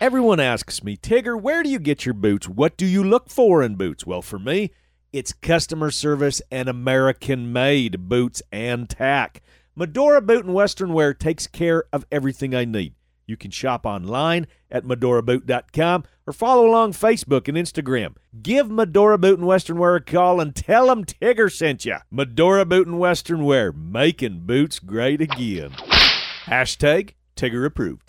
Everyone 0.02 0.40
asks 0.40 0.82
me, 0.82 0.96
Tigger, 0.96 1.40
where 1.40 1.62
do 1.62 1.70
you 1.70 1.78
get 1.78 2.06
your 2.06 2.14
boots? 2.14 2.48
What 2.48 2.78
do 2.78 2.86
you 2.86 3.04
look 3.04 3.30
for 3.30 3.62
in 3.62 3.76
boots? 3.76 4.06
Well, 4.06 4.22
for 4.22 4.40
me, 4.40 4.72
it's 5.12 5.34
customer 5.34 5.92
service 5.92 6.42
and 6.50 6.70
American 6.70 7.52
made 7.52 8.08
boots 8.08 8.42
and 8.50 8.90
tack. 8.90 9.42
Medora 9.76 10.22
Boot 10.22 10.46
and 10.46 10.54
Western 10.54 10.94
Wear 10.94 11.14
takes 11.14 11.48
care 11.48 11.84
of 11.92 12.06
everything 12.14 12.56
I 12.56 12.64
need. 12.64 12.94
You 13.28 13.36
can 13.36 13.52
shop 13.52 13.86
online 13.86 14.48
at 14.72 14.86
medoraboot.com 14.86 16.06
or 16.26 16.32
follow 16.32 16.66
along 16.66 16.94
Facebook 16.94 17.50
and 17.50 17.58
Instagram. 17.58 18.16
Give 18.42 18.72
Medora 18.72 19.18
Boot 19.18 19.40
and 19.40 19.48
Western 19.48 19.78
Wear 19.78 19.96
a 19.96 20.02
call 20.02 20.40
and 20.40 20.56
tell 20.56 20.88
them 20.88 21.04
Tigger 21.04 21.52
sent 21.52 21.84
you. 21.84 21.98
Medora 22.10 22.64
Boot 22.64 22.88
and 22.88 23.00
Western 23.00 23.44
Wear, 23.44 23.74
making 23.74 24.46
boots 24.46 24.80
great 24.80 25.20
again. 25.20 25.72
Hashtag 26.46 27.16
Tigger 27.36 27.66
approved. 27.66 28.09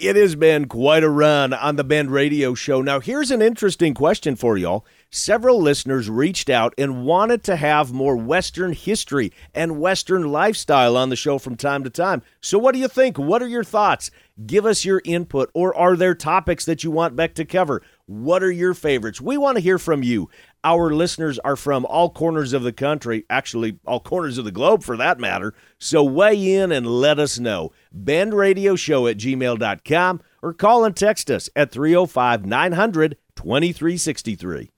It 0.00 0.16
has 0.16 0.34
been 0.34 0.66
quite 0.66 1.02
a 1.02 1.10
run 1.10 1.52
on 1.52 1.76
the 1.76 1.84
Bend 1.84 2.10
Radio 2.10 2.54
Show. 2.54 2.80
Now, 2.80 3.00
here's 3.00 3.30
an 3.30 3.42
interesting 3.42 3.92
question 3.92 4.34
for 4.34 4.56
y'all. 4.56 4.86
Several 5.10 5.60
listeners 5.60 6.08
reached 6.08 6.48
out 6.48 6.72
and 6.78 7.04
wanted 7.04 7.44
to 7.44 7.56
have 7.56 7.92
more 7.92 8.16
Western 8.16 8.72
history 8.72 9.30
and 9.54 9.78
Western 9.78 10.32
lifestyle 10.32 10.96
on 10.96 11.10
the 11.10 11.16
show 11.16 11.36
from 11.36 11.54
time 11.54 11.84
to 11.84 11.90
time. 11.90 12.22
So, 12.40 12.58
what 12.58 12.72
do 12.72 12.78
you 12.80 12.88
think? 12.88 13.18
What 13.18 13.42
are 13.42 13.46
your 13.46 13.62
thoughts? 13.62 14.10
Give 14.46 14.64
us 14.64 14.86
your 14.86 15.02
input, 15.04 15.50
or 15.52 15.76
are 15.76 15.96
there 15.96 16.14
topics 16.14 16.64
that 16.64 16.82
you 16.82 16.90
want 16.90 17.14
Beck 17.14 17.34
to 17.34 17.44
cover? 17.44 17.82
What 18.10 18.42
are 18.42 18.50
your 18.50 18.74
favorites? 18.74 19.20
We 19.20 19.38
want 19.38 19.56
to 19.56 19.62
hear 19.62 19.78
from 19.78 20.02
you. 20.02 20.30
Our 20.64 20.92
listeners 20.92 21.38
are 21.38 21.54
from 21.54 21.86
all 21.86 22.10
corners 22.10 22.52
of 22.52 22.64
the 22.64 22.72
country, 22.72 23.24
actually, 23.30 23.78
all 23.86 24.00
corners 24.00 24.36
of 24.36 24.44
the 24.44 24.50
globe 24.50 24.82
for 24.82 24.96
that 24.96 25.20
matter. 25.20 25.54
So 25.78 26.02
weigh 26.02 26.54
in 26.54 26.72
and 26.72 26.88
let 26.88 27.20
us 27.20 27.38
know. 27.38 27.70
BendRadioShow 27.96 29.08
at 29.08 29.16
gmail.com 29.16 30.22
or 30.42 30.52
call 30.52 30.84
and 30.84 30.96
text 30.96 31.30
us 31.30 31.48
at 31.54 31.70
305 31.70 32.44
900 32.44 33.16
2363. 33.36 34.70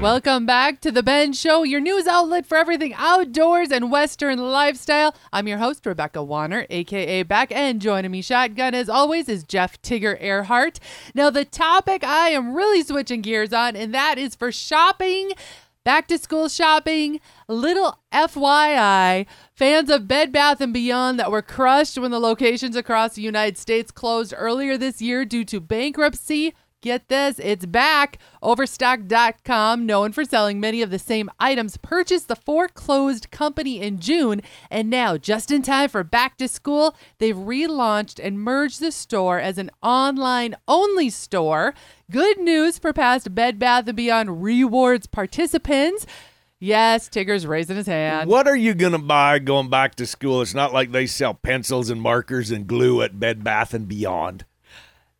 Welcome 0.00 0.44
back 0.44 0.82
to 0.82 0.92
the 0.92 1.02
Bend 1.02 1.34
Show, 1.36 1.62
your 1.62 1.80
news 1.80 2.06
outlet 2.06 2.44
for 2.44 2.58
everything 2.58 2.92
outdoors 2.98 3.72
and 3.72 3.90
Western 3.90 4.38
lifestyle. 4.38 5.14
I'm 5.32 5.48
your 5.48 5.56
host, 5.56 5.86
Rebecca 5.86 6.22
Wanner, 6.22 6.66
aka 6.68 7.22
Beck, 7.22 7.50
and 7.50 7.80
joining 7.80 8.10
me 8.10 8.20
shotgun 8.20 8.74
as 8.74 8.90
always 8.90 9.26
is 9.26 9.42
Jeff 9.42 9.80
Tigger 9.80 10.22
Erhardt. 10.22 10.80
Now, 11.14 11.30
the 11.30 11.46
topic 11.46 12.04
I 12.04 12.28
am 12.28 12.54
really 12.54 12.82
switching 12.82 13.22
gears 13.22 13.54
on, 13.54 13.74
and 13.74 13.94
that 13.94 14.18
is 14.18 14.34
for 14.34 14.52
shopping. 14.52 15.32
Back 15.82 16.08
to 16.08 16.18
school 16.18 16.50
shopping, 16.50 17.20
little 17.48 17.98
FYI, 18.12 19.24
fans 19.54 19.88
of 19.88 20.06
Bed 20.06 20.30
Bath 20.30 20.60
and 20.60 20.74
Beyond 20.74 21.18
that 21.18 21.30
were 21.30 21.42
crushed 21.42 21.96
when 21.96 22.10
the 22.10 22.20
locations 22.20 22.76
across 22.76 23.14
the 23.14 23.22
United 23.22 23.56
States 23.56 23.90
closed 23.90 24.34
earlier 24.36 24.76
this 24.76 25.00
year 25.00 25.24
due 25.24 25.44
to 25.44 25.58
bankruptcy 25.58 26.54
Get 26.82 27.08
this, 27.08 27.38
it's 27.38 27.66
back. 27.66 28.18
Overstock.com, 28.42 29.86
known 29.86 30.12
for 30.12 30.24
selling 30.24 30.60
many 30.60 30.82
of 30.82 30.90
the 30.90 30.98
same 30.98 31.30
items, 31.40 31.78
purchased 31.78 32.28
the 32.28 32.36
foreclosed 32.36 33.30
company 33.30 33.80
in 33.80 33.98
June. 33.98 34.42
And 34.70 34.90
now, 34.90 35.16
just 35.16 35.50
in 35.50 35.62
time 35.62 35.88
for 35.88 36.04
back 36.04 36.36
to 36.36 36.46
school, 36.46 36.94
they've 37.18 37.34
relaunched 37.34 38.20
and 38.22 38.38
merged 38.38 38.80
the 38.80 38.92
store 38.92 39.40
as 39.40 39.58
an 39.58 39.70
online 39.82 40.54
only 40.68 41.10
store. 41.10 41.74
Good 42.10 42.38
news 42.38 42.78
for 42.78 42.92
past 42.92 43.34
Bed 43.34 43.58
Bath 43.58 43.92
& 43.94 43.96
Beyond 43.96 44.42
rewards 44.42 45.06
participants. 45.06 46.06
Yes, 46.60 47.08
Tigger's 47.08 47.46
raising 47.46 47.76
his 47.76 47.86
hand. 47.86 48.30
What 48.30 48.46
are 48.46 48.56
you 48.56 48.74
to 48.92 48.98
buy 48.98 49.38
going 49.40 49.70
back 49.70 49.94
to 49.96 50.06
school? 50.06 50.40
It's 50.40 50.54
not 50.54 50.72
like 50.72 50.92
they 50.92 51.06
sell 51.06 51.34
pencils 51.34 51.90
and 51.90 52.00
markers 52.00 52.50
and 52.50 52.66
glue 52.66 53.02
at 53.02 53.18
Bed 53.18 53.42
Bath 53.42 53.74
and 53.74 53.88
Beyond. 53.88 54.44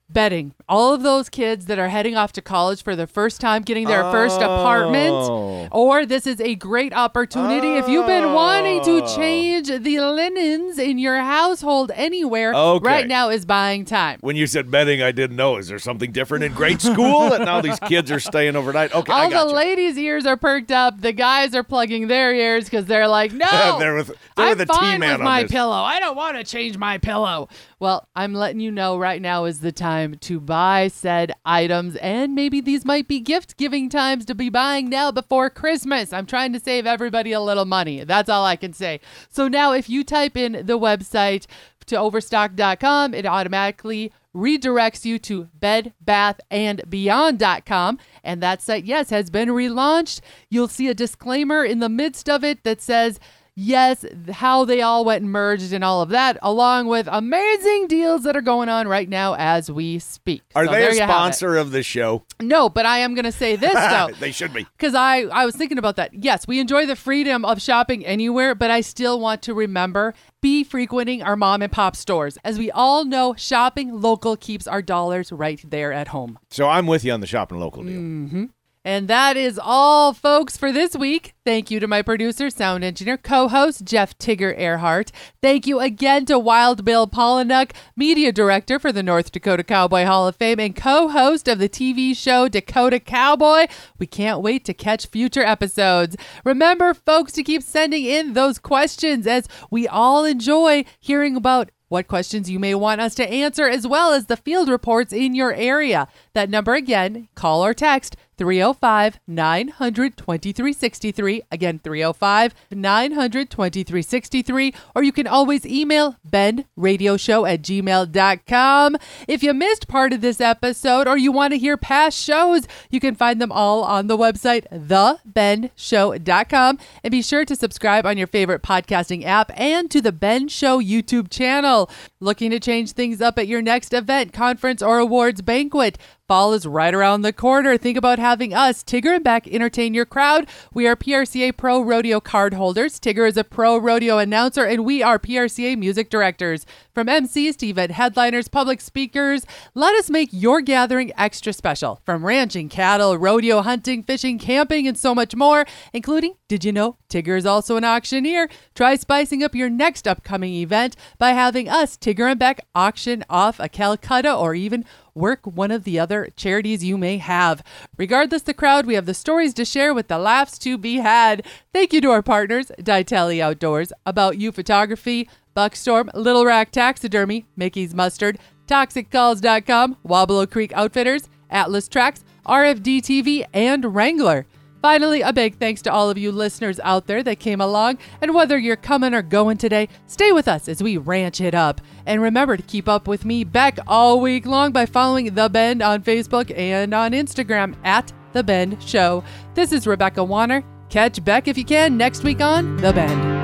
Betting. 0.08 0.54
All 0.68 0.94
of 0.94 1.02
those 1.02 1.28
kids 1.28 1.66
that 1.66 1.80
are 1.80 1.88
heading 1.88 2.16
off 2.16 2.32
to 2.34 2.40
college 2.42 2.82
for 2.82 2.94
the 2.94 3.08
first 3.08 3.40
time, 3.40 3.62
getting 3.62 3.88
their 3.88 4.04
first 4.12 4.40
Oh. 4.40 4.44
apartment, 4.44 5.68
or 5.72 6.06
this 6.06 6.28
is 6.28 6.40
a 6.40 6.54
great 6.54 6.92
opportunity 6.94 7.74
if 7.74 7.88
you've 7.88 8.06
been 8.06 8.32
wanting 8.32 8.82
to 8.84 9.02
Oh. 9.02 9.16
change 9.16 9.66
the 9.66 9.98
linens 10.00 10.78
in 10.78 10.98
your 10.98 11.18
household 11.18 11.90
anywhere. 11.96 12.54
Okay. 12.54 12.86
Right 12.86 13.08
now 13.08 13.30
is 13.30 13.44
buying 13.44 13.84
time. 13.84 14.18
When 14.20 14.36
you 14.36 14.46
said 14.46 14.70
betting, 14.70 15.02
I 15.02 15.10
didn't 15.10 15.36
know. 15.36 15.56
Is 15.56 15.66
there 15.66 15.78
something 15.80 16.12
different 16.12 16.44
in 16.44 16.52
grade 16.52 16.80
school 16.80 17.28
that 17.30 17.40
now 17.42 17.60
these 17.60 17.80
kids 17.80 18.10
are 18.12 18.20
staying 18.20 18.54
overnight? 18.54 18.94
Okay, 18.94 19.12
I 19.12 19.24
All 19.24 19.48
the 19.48 19.52
ladies' 19.54 19.98
ears 19.98 20.24
are 20.24 20.36
perked 20.36 20.70
up. 20.70 21.00
The 21.00 21.12
guys 21.12 21.52
are 21.54 21.64
plugging 21.64 22.06
their 22.06 22.32
ears 22.32 22.64
because 22.64 22.86
they're 22.86 23.08
like, 23.08 23.32
no, 23.34 23.76
They're 23.80 23.96
with- 23.96 24.12
they're 24.36 24.46
I'm 24.50 24.58
with 24.58 24.68
fine 24.68 25.00
with 25.00 25.20
my 25.20 25.42
this." 25.42 25.50
pillow. 25.50 25.72
I 25.82 25.98
don't 25.98 26.16
want 26.16 26.36
to 26.36 26.44
change 26.44 26.78
my 26.78 26.98
pillow. 26.98 27.48
Well, 27.78 28.08
I'm 28.16 28.32
letting 28.32 28.60
you 28.60 28.72
know 28.72 28.96
right 28.96 29.20
now 29.20 29.44
is 29.44 29.60
the 29.60 29.70
time 29.70 30.14
to 30.20 30.40
buy 30.40 30.88
said 30.88 31.34
items, 31.44 31.96
and 31.96 32.34
maybe 32.34 32.62
these 32.62 32.86
might 32.86 33.06
be 33.06 33.20
gift 33.20 33.58
giving 33.58 33.90
times 33.90 34.24
to 34.26 34.34
be 34.34 34.48
buying 34.48 34.88
now 34.88 35.12
before 35.12 35.50
Christmas. 35.50 36.10
I'm 36.10 36.24
trying 36.24 36.54
to 36.54 36.60
save 36.60 36.86
everybody 36.86 37.32
a 37.32 37.40
little 37.40 37.66
money. 37.66 38.02
That's 38.02 38.30
all 38.30 38.46
I 38.46 38.56
can 38.56 38.72
say. 38.72 39.00
So 39.28 39.46
now, 39.46 39.72
if 39.72 39.90
you 39.90 40.04
type 40.04 40.38
in 40.38 40.64
the 40.64 40.78
website 40.78 41.44
to 41.84 41.96
overstock.com, 41.96 43.12
it 43.12 43.26
automatically 43.26 44.10
redirects 44.34 45.04
you 45.04 45.18
to 45.18 45.50
bedbathandbeyond.com 45.58 47.98
and 48.22 48.42
that 48.42 48.60
site 48.60 48.84
yes 48.84 49.08
has 49.08 49.30
been 49.30 49.48
relaunched 49.48 50.20
you'll 50.50 50.68
see 50.68 50.88
a 50.88 50.94
disclaimer 50.94 51.64
in 51.64 51.78
the 51.78 51.88
midst 51.88 52.28
of 52.28 52.44
it 52.44 52.62
that 52.62 52.82
says 52.82 53.18
yes 53.58 54.04
how 54.32 54.64
they 54.66 54.82
all 54.82 55.04
went 55.04 55.22
and 55.22 55.32
merged 55.32 55.72
and 55.72 55.82
all 55.82 56.02
of 56.02 56.10
that 56.10 56.36
along 56.42 56.86
with 56.86 57.08
amazing 57.10 57.86
deals 57.88 58.22
that 58.22 58.36
are 58.36 58.42
going 58.42 58.68
on 58.68 58.86
right 58.86 59.08
now 59.08 59.34
as 59.38 59.70
we 59.70 59.98
speak 59.98 60.42
Are 60.54 60.66
So 60.66 60.72
they 60.72 60.76
a 60.86 60.92
you 60.92 61.00
have 61.00 61.08
it. 61.08 61.12
sponsor 61.12 61.56
of 61.56 61.70
the 61.70 61.82
show? 61.82 62.22
no 62.40 62.68
but 62.68 62.84
i 62.84 62.98
am 62.98 63.14
going 63.14 63.24
to 63.24 63.32
say 63.32 63.56
this 63.56 63.72
though 63.74 64.08
they 64.20 64.30
should 64.30 64.52
be. 64.52 64.66
because 64.76 64.94
I, 64.94 65.22
I 65.22 65.46
was 65.46 65.56
thinking 65.56 65.78
about 65.78 65.96
that. 65.96 66.12
Yes, 66.12 66.46
we 66.46 66.60
enjoy 66.60 66.84
the 66.86 66.96
freedom 66.96 67.44
of 67.44 67.60
shopping 67.62 68.04
anywhere, 68.04 68.54
but 68.54 68.70
I 68.70 68.80
still 68.82 69.18
want 69.20 69.40
to 69.42 69.54
remember 69.54 70.14
be 70.42 70.62
frequenting 70.64 71.22
our 71.22 71.34
mom 71.36 71.62
and 71.62 71.72
pop 71.72 71.96
stores. 71.96 72.38
As 72.44 72.58
we 72.58 72.70
all 72.70 73.04
know, 73.04 73.34
shopping 73.36 74.00
local 74.00 74.36
keeps 74.36 74.66
our 74.66 74.82
dollars 74.82 75.32
right 75.32 75.60
there 75.68 75.92
at 75.92 76.08
home. 76.08 76.38
So 76.50 76.68
I'm 76.68 76.86
with 76.86 77.04
you 77.04 77.12
on 77.12 77.20
the 77.20 77.26
shopping 77.26 77.58
local 77.58 77.82
deal. 77.82 78.00
Mm. 78.00 78.50
And 78.86 79.08
that 79.08 79.36
is 79.36 79.58
all, 79.60 80.12
folks, 80.14 80.56
for 80.56 80.70
this 80.70 80.94
week. 80.94 81.34
Thank 81.44 81.72
you 81.72 81.80
to 81.80 81.88
my 81.88 82.02
producer, 82.02 82.50
sound 82.50 82.84
engineer, 82.84 83.16
co 83.16 83.48
host, 83.48 83.84
Jeff 83.84 84.16
Tigger 84.16 84.56
Erhardt. 84.56 85.10
Thank 85.42 85.66
you 85.66 85.80
again 85.80 86.24
to 86.26 86.38
Wild 86.38 86.84
Bill 86.84 87.08
Pollinuk, 87.08 87.72
media 87.96 88.30
director 88.30 88.78
for 88.78 88.92
the 88.92 89.02
North 89.02 89.32
Dakota 89.32 89.64
Cowboy 89.64 90.04
Hall 90.04 90.28
of 90.28 90.36
Fame 90.36 90.60
and 90.60 90.76
co 90.76 91.08
host 91.08 91.48
of 91.48 91.58
the 91.58 91.68
TV 91.68 92.16
show 92.16 92.46
Dakota 92.46 93.00
Cowboy. 93.00 93.66
We 93.98 94.06
can't 94.06 94.40
wait 94.40 94.64
to 94.66 94.72
catch 94.72 95.06
future 95.06 95.42
episodes. 95.42 96.16
Remember, 96.44 96.94
folks, 96.94 97.32
to 97.32 97.42
keep 97.42 97.64
sending 97.64 98.04
in 98.04 98.34
those 98.34 98.60
questions 98.60 99.26
as 99.26 99.48
we 99.68 99.88
all 99.88 100.24
enjoy 100.24 100.84
hearing 101.00 101.34
about 101.34 101.72
what 101.88 102.08
questions 102.08 102.50
you 102.50 102.58
may 102.58 102.74
want 102.74 103.00
us 103.00 103.14
to 103.16 103.28
answer, 103.28 103.68
as 103.68 103.86
well 103.86 104.12
as 104.12 104.26
the 104.26 104.36
field 104.36 104.68
reports 104.68 105.12
in 105.12 105.34
your 105.34 105.52
area. 105.54 106.08
That 106.34 106.50
number 106.50 106.74
again, 106.74 107.28
call 107.34 107.64
or 107.64 107.74
text 107.74 108.16
305 108.38 109.18
900 109.26 110.16
2363. 110.16 111.42
Again, 111.50 111.80
305 111.82 112.54
900 112.70 113.50
2363. 113.50 114.74
Or 114.94 115.02
you 115.02 115.12
can 115.12 115.26
always 115.26 115.66
email 115.66 116.16
bendradioshow 116.28 117.50
at 117.50 117.62
gmail.com. 117.62 118.96
If 119.28 119.42
you 119.42 119.54
missed 119.54 119.88
part 119.88 120.12
of 120.12 120.20
this 120.20 120.40
episode 120.40 121.08
or 121.08 121.18
you 121.18 121.32
want 121.32 121.52
to 121.52 121.58
hear 121.58 121.76
past 121.76 122.18
shows, 122.18 122.66
you 122.90 123.00
can 123.00 123.14
find 123.14 123.40
them 123.40 123.52
all 123.52 123.82
on 123.82 124.06
the 124.06 124.16
website, 124.16 124.66
thebendshow.com. 124.70 126.78
And 127.02 127.10
be 127.10 127.22
sure 127.22 127.44
to 127.44 127.56
subscribe 127.56 128.06
on 128.06 128.18
your 128.18 128.26
favorite 128.26 128.62
podcasting 128.62 129.24
app 129.24 129.50
and 129.58 129.90
to 129.90 130.00
the 130.00 130.12
Bend 130.12 130.50
Show 130.50 130.80
YouTube 130.80 131.30
channel. 131.30 131.90
Looking 132.20 132.50
to 132.50 132.60
change 132.60 132.92
things 132.92 133.20
up 133.20 133.38
at 133.38 133.48
your 133.48 133.62
next 133.62 133.92
event, 133.92 134.32
conference, 134.32 134.82
or 134.82 134.98
awards 134.98 135.42
banquet? 135.42 135.98
Fall 136.28 136.54
is 136.54 136.66
right 136.66 136.92
around 136.92 137.22
the 137.22 137.32
corner. 137.32 137.78
Think 137.78 137.96
about 137.96 138.18
having 138.18 138.52
us, 138.52 138.82
Tigger 138.82 139.14
and 139.14 139.22
Beck, 139.22 139.46
entertain 139.46 139.94
your 139.94 140.04
crowd. 140.04 140.48
We 140.74 140.88
are 140.88 140.96
PRCA 140.96 141.56
Pro 141.56 141.80
Rodeo 141.80 142.18
card 142.18 142.54
holders. 142.54 142.98
Tigger 142.98 143.28
is 143.28 143.36
a 143.36 143.44
pro 143.44 143.78
rodeo 143.78 144.18
announcer, 144.18 144.64
and 144.64 144.84
we 144.84 145.04
are 145.04 145.20
PRCA 145.20 145.78
music 145.78 146.10
directors. 146.10 146.66
From 146.92 147.06
MCs 147.06 147.56
to 147.58 147.66
event 147.66 147.92
headliners, 147.92 148.48
public 148.48 148.80
speakers, 148.80 149.46
let 149.74 149.94
us 149.94 150.10
make 150.10 150.30
your 150.32 150.60
gathering 150.62 151.12
extra 151.16 151.52
special. 151.52 152.00
From 152.04 152.26
ranching, 152.26 152.68
cattle, 152.68 153.16
rodeo, 153.16 153.62
hunting, 153.62 154.02
fishing, 154.02 154.36
camping, 154.36 154.88
and 154.88 154.98
so 154.98 155.14
much 155.14 155.36
more, 155.36 155.64
including, 155.92 156.34
did 156.48 156.64
you 156.64 156.72
know, 156.72 156.96
Tigger 157.08 157.38
is 157.38 157.46
also 157.46 157.76
an 157.76 157.84
auctioneer? 157.84 158.48
Try 158.74 158.96
spicing 158.96 159.44
up 159.44 159.54
your 159.54 159.70
next 159.70 160.08
upcoming 160.08 160.54
event 160.54 160.96
by 161.18 161.30
having 161.30 161.68
us, 161.68 161.96
Tigger 161.96 162.28
and 162.28 162.40
Beck, 162.40 162.66
auction 162.74 163.24
off 163.30 163.60
a 163.60 163.68
Calcutta 163.68 164.34
or 164.34 164.56
even 164.56 164.84
work 165.16 165.46
one 165.46 165.70
of 165.70 165.84
the 165.84 165.98
other 165.98 166.28
charities 166.36 166.84
you 166.84 166.96
may 166.98 167.16
have. 167.16 167.64
Regardless 167.96 168.42
the 168.42 168.54
crowd, 168.54 168.86
we 168.86 168.94
have 168.94 169.06
the 169.06 169.14
stories 169.14 169.54
to 169.54 169.64
share 169.64 169.92
with 169.92 170.08
the 170.08 170.18
laughs 170.18 170.58
to 170.58 170.78
be 170.78 170.96
had. 170.96 171.44
Thank 171.72 171.92
you 171.92 172.00
to 172.02 172.10
our 172.10 172.22
partners, 172.22 172.70
Ditali 172.78 173.40
Outdoors, 173.40 173.92
About 174.04 174.38
You 174.38 174.52
Photography, 174.52 175.28
Buckstorm, 175.56 176.10
Little 176.14 176.44
Rack 176.44 176.70
Taxidermy, 176.70 177.46
Mickey's 177.56 177.94
Mustard, 177.94 178.38
ToxicCalls.com, 178.66 179.96
Wabalo 180.06 180.50
Creek 180.50 180.72
Outfitters, 180.74 181.28
Atlas 181.50 181.88
Tracks, 181.88 182.24
RFD 182.46 182.98
TV, 182.98 183.44
and 183.54 183.94
Wrangler. 183.94 184.46
Finally, 184.86 185.20
a 185.20 185.32
big 185.32 185.58
thanks 185.58 185.82
to 185.82 185.92
all 185.92 186.10
of 186.10 186.16
you 186.16 186.30
listeners 186.30 186.78
out 186.84 187.08
there 187.08 187.20
that 187.20 187.40
came 187.40 187.60
along. 187.60 187.98
And 188.20 188.32
whether 188.32 188.56
you're 188.56 188.76
coming 188.76 189.14
or 189.14 189.20
going 189.20 189.56
today, 189.56 189.88
stay 190.06 190.30
with 190.30 190.46
us 190.46 190.68
as 190.68 190.80
we 190.80 190.96
ranch 190.96 191.40
it 191.40 191.56
up. 191.56 191.80
And 192.06 192.22
remember 192.22 192.56
to 192.56 192.62
keep 192.62 192.88
up 192.88 193.08
with 193.08 193.24
me, 193.24 193.42
back 193.42 193.80
all 193.88 194.20
week 194.20 194.46
long 194.46 194.70
by 194.70 194.86
following 194.86 195.34
The 195.34 195.48
Bend 195.48 195.82
on 195.82 196.04
Facebook 196.04 196.56
and 196.56 196.94
on 196.94 197.10
Instagram 197.10 197.74
at 197.82 198.12
The 198.32 198.44
Bend 198.44 198.80
Show. 198.80 199.24
This 199.54 199.72
is 199.72 199.88
Rebecca 199.88 200.22
Wanner. 200.22 200.62
Catch 200.88 201.24
Beck 201.24 201.48
if 201.48 201.58
you 201.58 201.64
can 201.64 201.96
next 201.96 202.22
week 202.22 202.40
on 202.40 202.76
The 202.76 202.92
Bend. 202.92 203.35